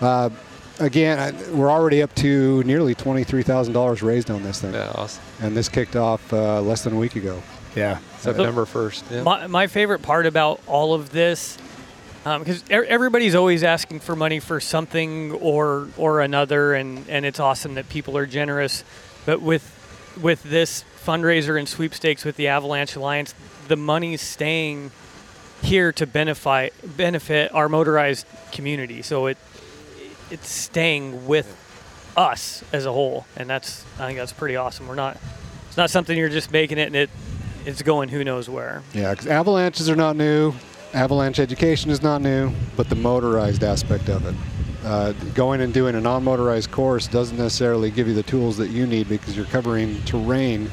Uh, 0.00 0.30
again, 0.78 1.18
I- 1.18 1.50
we're 1.52 1.70
already 1.70 2.02
up 2.02 2.14
to 2.16 2.62
nearly 2.64 2.94
$23,000 2.94 4.02
raised 4.02 4.30
on 4.30 4.42
this 4.44 4.60
thing. 4.60 4.74
Yeah, 4.74 4.92
awesome. 4.94 5.22
And 5.42 5.56
this 5.56 5.68
kicked 5.68 5.96
off 5.96 6.32
uh, 6.32 6.60
less 6.60 6.84
than 6.84 6.92
a 6.94 6.98
week 6.98 7.16
ago. 7.16 7.42
Yeah. 7.78 7.98
September 8.18 8.64
1st. 8.64 9.10
Yeah. 9.10 9.22
My, 9.22 9.46
my 9.46 9.66
favorite 9.68 10.02
part 10.02 10.26
about 10.26 10.60
all 10.66 10.94
of 10.94 11.10
this, 11.10 11.56
um, 12.24 12.42
because 12.42 12.64
everybody's 12.70 13.34
always 13.34 13.62
asking 13.62 14.00
for 14.00 14.16
money 14.16 14.40
for 14.40 14.60
something 14.60 15.32
or 15.32 15.88
or 15.96 16.20
another, 16.20 16.74
and, 16.74 17.08
and 17.08 17.24
it's 17.24 17.38
awesome 17.38 17.74
that 17.74 17.88
people 17.88 18.16
are 18.18 18.26
generous. 18.26 18.82
But 19.24 19.40
with 19.40 19.74
with 20.20 20.42
this 20.42 20.84
fundraiser 21.04 21.56
and 21.58 21.68
sweepstakes 21.68 22.24
with 22.24 22.36
the 22.36 22.48
Avalanche 22.48 22.96
Alliance, 22.96 23.34
the 23.68 23.76
money's 23.76 24.20
staying 24.20 24.90
here 25.62 25.92
to 25.92 26.06
benefit 26.06 26.74
benefit 26.96 27.54
our 27.54 27.68
motorized 27.68 28.26
community. 28.50 29.02
So 29.02 29.26
it 29.26 29.38
it's 30.30 30.50
staying 30.50 31.26
with 31.26 31.56
us 32.16 32.64
as 32.72 32.84
a 32.84 32.92
whole, 32.92 33.26
and 33.36 33.48
that's 33.48 33.84
I 33.98 34.06
think 34.06 34.18
that's 34.18 34.32
pretty 34.32 34.56
awesome. 34.56 34.88
We're 34.88 34.96
not 34.96 35.16
it's 35.68 35.76
not 35.76 35.90
something 35.90 36.18
you're 36.18 36.28
just 36.28 36.50
making 36.50 36.78
it 36.78 36.88
and 36.88 36.96
it 36.96 37.10
it's 37.66 37.82
going 37.82 38.08
who 38.08 38.24
knows 38.24 38.48
where. 38.48 38.82
Yeah, 38.94 39.10
because 39.12 39.26
avalanches 39.26 39.88
are 39.88 39.96
not 39.96 40.16
new. 40.16 40.52
Avalanche 40.94 41.38
education 41.38 41.90
is 41.90 42.02
not 42.02 42.22
new, 42.22 42.50
but 42.76 42.88
the 42.88 42.94
motorized 42.96 43.62
aspect 43.62 44.08
of 44.08 44.24
it. 44.26 44.34
Uh, 44.84 45.12
going 45.34 45.60
and 45.60 45.74
doing 45.74 45.94
a 45.96 46.00
non-motorized 46.00 46.70
course 46.70 47.06
doesn't 47.08 47.36
necessarily 47.36 47.90
give 47.90 48.08
you 48.08 48.14
the 48.14 48.22
tools 48.22 48.56
that 48.56 48.68
you 48.68 48.86
need 48.86 49.08
because 49.08 49.36
you're 49.36 49.44
covering 49.46 50.00
terrain 50.04 50.70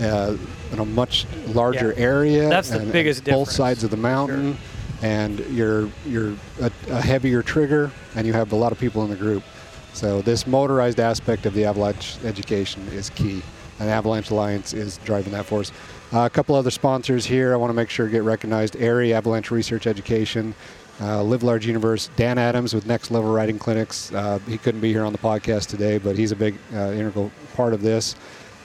uh, 0.00 0.36
in 0.72 0.78
a 0.80 0.84
much 0.84 1.26
larger 1.48 1.92
Yeah. 1.96 2.02
area. 2.04 2.48
That's 2.48 2.70
the 2.70 2.80
and- 2.80 2.92
biggest 2.92 3.20
and 3.28 3.36
Both 3.36 3.50
sides 3.50 3.84
of 3.84 3.90
the 3.90 3.96
mountain, 3.96 4.56
and 5.02 5.38
you're 5.50 5.88
you're 6.06 6.32
a, 6.60 6.70
a 6.90 7.00
heavier 7.00 7.42
trigger, 7.42 7.90
and 8.16 8.26
you 8.26 8.32
have 8.32 8.50
a 8.52 8.56
lot 8.56 8.72
of 8.72 8.78
people 8.80 9.04
in 9.04 9.10
the 9.10 9.16
group. 9.16 9.44
So 9.92 10.22
this 10.22 10.46
motorized 10.46 10.98
aspect 10.98 11.46
of 11.46 11.54
the 11.54 11.64
avalanche 11.66 12.16
education 12.24 12.86
is 12.88 13.10
key, 13.10 13.42
and 13.78 13.90
Avalanche 13.90 14.30
Alliance 14.30 14.72
is 14.72 14.98
driving 14.98 15.32
that 15.32 15.46
for 15.46 15.60
us. 15.60 15.72
Uh, 16.12 16.20
a 16.20 16.30
couple 16.30 16.54
other 16.54 16.70
sponsors 16.70 17.26
here. 17.26 17.52
I 17.52 17.56
want 17.56 17.70
to 17.70 17.74
make 17.74 17.90
sure 17.90 18.08
get 18.08 18.22
recognized. 18.22 18.74
AIARE 18.74 19.12
Avalanche 19.12 19.50
Research 19.50 19.86
Education, 19.86 20.54
uh, 21.00 21.22
Live 21.22 21.42
Large 21.42 21.66
Universe. 21.66 22.10
Dan 22.16 22.38
Adams 22.38 22.74
with 22.74 22.86
Next 22.86 23.10
Level 23.10 23.32
Riding 23.32 23.58
Clinics. 23.58 24.12
Uh, 24.12 24.38
he 24.46 24.56
couldn't 24.56 24.80
be 24.80 24.92
here 24.92 25.04
on 25.04 25.12
the 25.12 25.18
podcast 25.18 25.68
today, 25.68 25.98
but 25.98 26.16
he's 26.16 26.32
a 26.32 26.36
big 26.36 26.56
uh, 26.72 26.92
integral 26.92 27.30
part 27.54 27.74
of 27.74 27.82
this. 27.82 28.16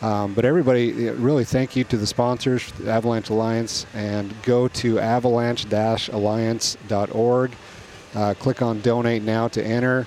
Um, 0.02 0.34
but 0.34 0.46
everybody, 0.46 1.10
uh, 1.10 1.14
really 1.14 1.46
thank 1.46 1.76
you 1.76 1.84
to 1.86 1.98
the 1.98 2.08
sponsors, 2.08 2.72
Avalanche 2.88 3.30
Alliance, 3.30 3.86
and 3.94 4.34
go 4.44 4.68
to 4.68 5.00
avalanche-alliance.org. 5.00 7.52
Uh, 8.14 8.34
click 8.34 8.62
on 8.62 8.82
donate 8.82 9.24
now 9.24 9.48
to 9.48 9.64
enter. 9.64 10.06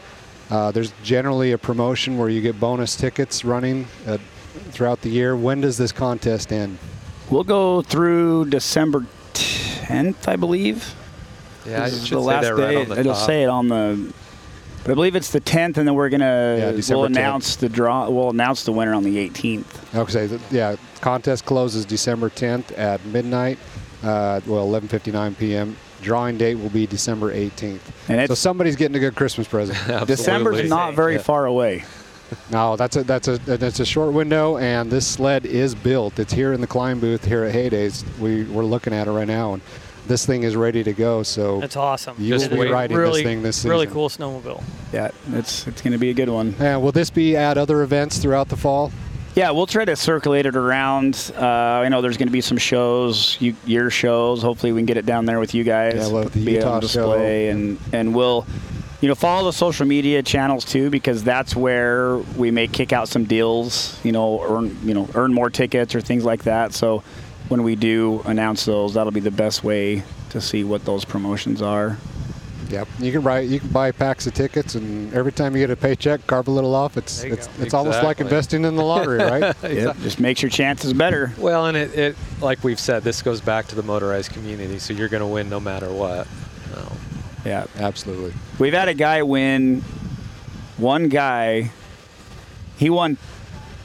Uh, 0.51 0.71
there's 0.71 0.93
generally 1.03 1.53
a 1.53 1.59
promotion 1.59 2.19
where 2.19 2.29
you 2.29 2.41
get 2.41 2.61
bonus 2.61 2.97
tickets 2.97 3.45
running 3.45 3.87
uh, 4.07 4.19
throughout 4.71 5.01
the 5.03 5.11
year. 5.11 5.37
When 5.37 5.61
does 5.61 5.77
this 5.77 5.93
contest 5.93 6.53
end? 6.53 6.79
We'll 7.31 7.45
go 7.45 7.83
through 7.83 8.47
December 8.51 9.07
10th, 9.35 10.29
I 10.29 10.37
believe. 10.37 10.95
Yeah, 11.67 11.85
This 11.85 11.93
it 11.95 11.97
is 11.97 12.07
should 12.09 12.19
the 12.19 12.23
say 12.23 12.27
last 12.27 12.43
that 12.43 12.57
day. 12.57 12.77
right 12.77 12.77
on 12.77 12.89
the 12.89 13.01
It'll 13.01 13.15
top. 13.15 13.27
say 13.27 13.43
it 13.43 13.49
on 13.49 13.69
the. 13.69 14.13
But 14.85 14.91
I 14.91 14.95
believe 14.97 15.17
it's 15.17 15.31
the 15.31 15.41
10th, 15.41 15.79
and 15.79 15.89
then 15.89 15.95
we're 15.95 16.11
gonna 16.11 16.57
Yeah, 16.59 16.71
we'll 16.73 17.05
10th. 17.05 17.07
announce 17.07 17.57
the 17.57 17.71
draw. 17.71 18.09
We'll 18.11 18.29
announce 18.31 18.65
the 18.65 18.73
winner 18.73 18.93
on 18.93 19.03
the 19.03 19.17
18th. 19.17 19.95
Okay, 19.95 20.29
th- 20.29 20.41
yeah, 20.51 20.77
contest 21.01 21.47
closes 21.47 21.87
December 21.87 22.29
10th 22.29 22.79
at 22.79 23.03
midnight. 23.07 23.59
Uh, 24.03 24.41
well, 24.47 24.67
11:59 24.69 25.39
p.m. 25.39 25.77
Drawing 26.03 26.37
date 26.37 26.57
will 26.57 26.69
be 26.69 26.87
December 26.87 27.33
18th. 27.33 27.81
And 28.11 28.29
so 28.29 28.35
somebody's 28.35 28.77
getting 28.77 28.95
a 28.97 29.01
good 29.01 29.15
Christmas 29.15 29.49
present. 29.49 29.79
December's 30.07 30.69
not 30.69 30.93
very 30.95 31.15
Yeah. 31.15 31.23
far 31.23 31.47
away. 31.47 31.85
No, 32.51 32.77
that's 32.79 32.97
a 32.97 33.05
that's 33.05 33.29
a 33.29 33.39
that's 33.39 33.81
a 33.81 33.85
short 33.87 34.13
window, 34.13 34.59
and 34.59 34.91
this 34.91 35.07
sled 35.07 35.47
is 35.47 35.75
built. 35.75 36.19
It's 36.19 36.33
here 36.33 36.53
in 36.53 36.61
the 36.61 36.67
Klim 36.67 37.01
booth 37.01 37.25
here 37.25 37.45
at 37.45 37.55
Haydays. 37.55 38.05
We 38.19 38.45
we're 38.45 38.65
looking 38.65 38.93
at 38.93 39.07
it 39.07 39.13
right 39.13 39.29
now, 39.29 39.55
and 39.55 39.63
this 40.07 40.27
thing 40.27 40.43
is 40.43 40.57
ready 40.57 40.85
to 40.85 40.93
go. 40.93 41.23
So 41.23 41.61
That's 41.61 41.77
awesome. 41.77 42.17
You 42.19 42.35
will 42.35 42.49
be 42.49 42.71
riding 42.71 42.97
really, 42.97 43.23
this 43.23 43.31
thing 43.31 43.43
this 43.43 43.57
season. 43.57 43.71
Really 43.71 43.87
cool 43.87 44.09
snowmobile. 44.09 44.63
Yeah, 44.93 45.11
it's 45.33 45.67
it's 45.67 45.83
gonna 45.83 45.99
be 45.99 46.11
a 46.11 46.15
good 46.15 46.29
one. 46.29 46.55
And 46.59 46.83
will 46.83 46.93
this 46.93 47.11
be 47.11 47.37
at 47.37 47.59
other 47.59 47.83
events 47.83 48.19
throughout 48.19 48.49
the 48.49 48.57
fall? 48.57 48.93
Yeah, 49.35 49.51
we'll 49.51 49.67
try 49.67 49.85
to 49.85 49.97
circulate 49.97 50.47
it 50.47 50.55
around. 50.55 51.33
Uh, 51.37 51.45
I 51.45 51.89
know 51.89 52.01
there's 52.01 52.17
going 52.17 52.29
to 52.29 52.33
be 52.33 52.41
some 52.41 52.57
shows, 52.57 53.37
you, 53.41 53.57
your 53.67 53.91
shows. 53.91 54.43
Hopefully, 54.43 54.71
we 54.71 54.79
can 54.79 54.87
get 54.87 54.97
it 54.97 55.07
down 55.07 55.27
there 55.27 55.41
with 55.41 55.55
you 55.55 55.65
guys. 55.65 55.95
Yeah, 55.97 56.09
well, 56.09 56.25
the 56.25 56.45
be 56.45 56.53
Utah 56.53 56.75
on 56.75 56.81
display, 56.81 57.49
and 57.49 57.81
and 57.93 58.15
we'll, 58.15 58.47
you 59.05 59.09
know, 59.09 59.15
follow 59.15 59.45
the 59.45 59.53
social 59.53 59.85
media 59.85 60.23
channels 60.23 60.65
too 60.65 60.89
because 60.89 61.23
that's 61.23 61.55
where 61.55 62.17
we 62.39 62.51
may 62.51 62.67
kick 62.67 62.91
out 62.91 63.07
some 63.07 63.27
deals. 63.27 64.01
You 64.03 64.13
know, 64.13 64.43
earn 64.43 64.79
you 64.83 64.95
know 64.95 65.07
earn 65.15 65.35
more 65.35 65.51
tickets 65.51 65.95
or 65.95 66.01
things 66.01 66.25
like 66.25 66.45
that. 66.45 66.73
So 66.73 67.03
when 67.51 67.65
we 67.65 67.77
do 67.77 68.23
announce 68.25 68.65
those, 68.65 68.95
that'll 68.95 69.13
be 69.13 69.21
the 69.21 69.31
best 69.31 69.63
way 69.63 70.05
to 70.31 70.41
see 70.41 70.65
what 70.65 70.87
those 70.87 71.05
promotions 71.05 71.61
are. 71.61 71.99
Yep. 72.71 72.89
You 72.99 73.13
can 73.13 73.21
buy 73.21 73.41
you 73.41 73.61
can 73.61 73.69
buy 73.69 73.93
packs 73.93 74.27
of 74.27 74.33
tickets, 74.33 74.75
and 74.75 75.13
every 75.13 75.33
time 75.33 75.55
you 75.55 75.61
get 75.61 75.71
a 75.71 75.77
paycheck, 75.77 76.27
carve 76.27 76.49
a 76.49 76.51
little 76.51 76.75
off. 76.75 76.97
It's 76.97 77.21
There 77.21 77.29
you 77.29 77.35
it's 77.35 77.47
go. 77.47 77.63
it's 77.63 77.75
almost 77.75 78.03
like 78.03 78.23
investing 78.23 78.65
in 78.65 78.75
the 78.75 78.83
lottery, 78.85 79.19
right? 79.19 79.55
Yep, 79.63 79.99
just 79.99 80.19
makes 80.19 80.41
your 80.41 80.51
chances 80.51 80.95
better. 80.95 81.31
Well, 81.37 81.67
and 81.67 81.77
it, 81.77 81.95
it, 81.95 82.17
like 82.41 82.65
we've 82.65 82.81
said, 82.81 83.03
this 83.03 83.21
goes 83.21 83.43
back 83.43 83.67
to 83.67 83.75
the 83.75 83.83
motorized 83.83 84.33
community, 84.33 84.79
so 84.79 84.95
you're 84.95 85.11
going 85.11 85.21
to 85.21 85.27
win 85.27 85.51
no 85.51 85.61
matter 85.61 85.93
what. 85.93 86.27
So, 86.73 86.93
Yeah, 87.45 87.67
Absolutely. 87.77 88.33
We've 88.59 88.73
had 88.73 88.89
a 88.89 88.95
guy 88.95 89.23
win. 89.23 89.83
One 90.77 91.09
guy, 91.09 91.71
he 92.79 92.91
won 92.91 93.17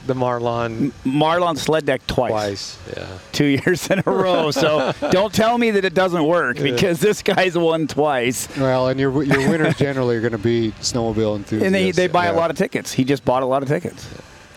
the 0.06 0.14
Marlon 0.14 0.92
Marlon 1.04 1.56
sled 1.56 1.84
deck 1.86 2.04
twice, 2.06 2.30
twice, 2.30 2.78
yeah. 2.96 3.18
two 3.32 3.44
years 3.44 3.88
in 3.90 4.00
a 4.04 4.10
row. 4.10 4.50
So 4.50 4.92
don't 5.12 5.32
tell 5.32 5.56
me 5.58 5.70
that 5.72 5.84
it 5.84 5.94
doesn't 5.94 6.24
work 6.24 6.56
because 6.56 6.98
this 7.00 7.22
guy's 7.22 7.56
won 7.56 7.86
twice, 7.86 8.48
Well, 8.56 8.88
and 8.88 8.98
your 8.98 9.22
your 9.22 9.48
winners 9.48 9.76
generally 9.76 10.16
are 10.16 10.20
going 10.20 10.32
to 10.32 10.38
be 10.38 10.72
snowmobile 10.80 11.36
enthusiasts. 11.36 11.66
and 11.66 11.74
they 11.74 11.90
they 11.92 12.06
buy 12.08 12.26
a 12.26 12.34
lot 12.34 12.50
of 12.50 12.56
tickets. 12.56 12.92
He 12.92 13.04
just 13.04 13.24
bought 13.24 13.42
a 13.42 13.46
lot 13.46 13.62
of 13.62 13.68
tickets, 13.68 14.08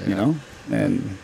you 0.08 0.16
know, 0.16 0.36
and 0.72 1.18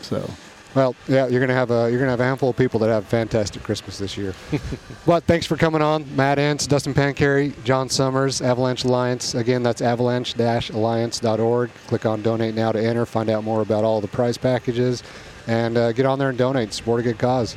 so 0.00 0.30
Well, 0.74 0.96
yeah, 1.06 1.28
you're 1.28 1.40
gonna 1.40 1.54
have 1.54 1.70
a 1.70 1.88
you're 1.90 2.00
gonna 2.00 2.10
have 2.10 2.20
a 2.20 2.24
handful 2.24 2.50
of 2.50 2.56
people 2.56 2.80
that 2.80 2.88
have 2.88 3.04
a 3.04 3.06
fantastic 3.06 3.62
Christmas 3.62 3.98
this 3.98 4.16
year. 4.16 4.34
but 5.06 5.22
thanks 5.24 5.46
for 5.46 5.56
coming 5.56 5.82
on, 5.82 6.04
Matt 6.16 6.38
Entz, 6.38 6.66
Dustin 6.66 6.94
Pancheri, 6.94 7.52
John 7.64 7.88
Summers, 7.88 8.40
Avalanche 8.42 8.84
Alliance. 8.84 9.34
Again, 9.34 9.62
that's 9.62 9.80
avalanche-alliance.org. 9.82 11.70
Click 11.86 12.06
on 12.06 12.22
donate 12.22 12.54
now 12.54 12.72
to 12.72 12.82
enter. 12.82 13.06
Find 13.06 13.30
out 13.30 13.44
more 13.44 13.62
about 13.62 13.84
all 13.84 14.00
the 14.00 14.08
prize 14.08 14.36
packages, 14.36 15.02
and 15.46 15.76
uh, 15.76 15.92
get 15.92 16.06
on 16.06 16.18
there 16.18 16.30
and 16.30 16.38
donate. 16.38 16.72
Support 16.72 17.00
a 17.00 17.02
good 17.04 17.18
cause. 17.18 17.56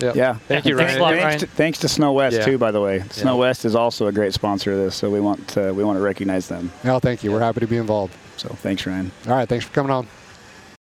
Yep. 0.00 0.16
yeah. 0.16 0.34
Thank 0.48 0.64
you, 0.64 0.78
Thanks 0.78 0.94
Ryan. 0.98 0.98
a 0.98 1.02
lot, 1.02 1.30
Thanks 1.30 1.40
to, 1.42 1.46
thanks 1.46 1.78
to 1.80 1.86
SnoWest 1.86 2.32
Yeah. 2.32 2.44
too, 2.46 2.56
by 2.56 2.70
the 2.70 2.80
way. 2.80 3.00
Snow 3.10 3.34
Yeah. 3.34 3.40
West 3.40 3.66
is 3.66 3.74
also 3.74 4.06
a 4.06 4.12
great 4.12 4.32
sponsor 4.32 4.72
of 4.72 4.78
this, 4.78 4.94
so 4.94 5.10
we 5.10 5.20
want 5.20 5.46
to, 5.48 5.74
we 5.74 5.84
want 5.84 5.98
to 5.98 6.02
recognize 6.02 6.48
them. 6.48 6.72
Well, 6.82 7.00
thank 7.00 7.22
you. 7.22 7.30
We're 7.30 7.40
happy 7.40 7.60
to 7.60 7.66
be 7.66 7.76
involved. 7.76 8.14
So 8.38 8.48
thanks, 8.48 8.86
Ryan. 8.86 9.12
All 9.26 9.34
right, 9.34 9.46
thanks 9.46 9.66
for 9.66 9.72
coming 9.74 9.92
on. 9.92 10.06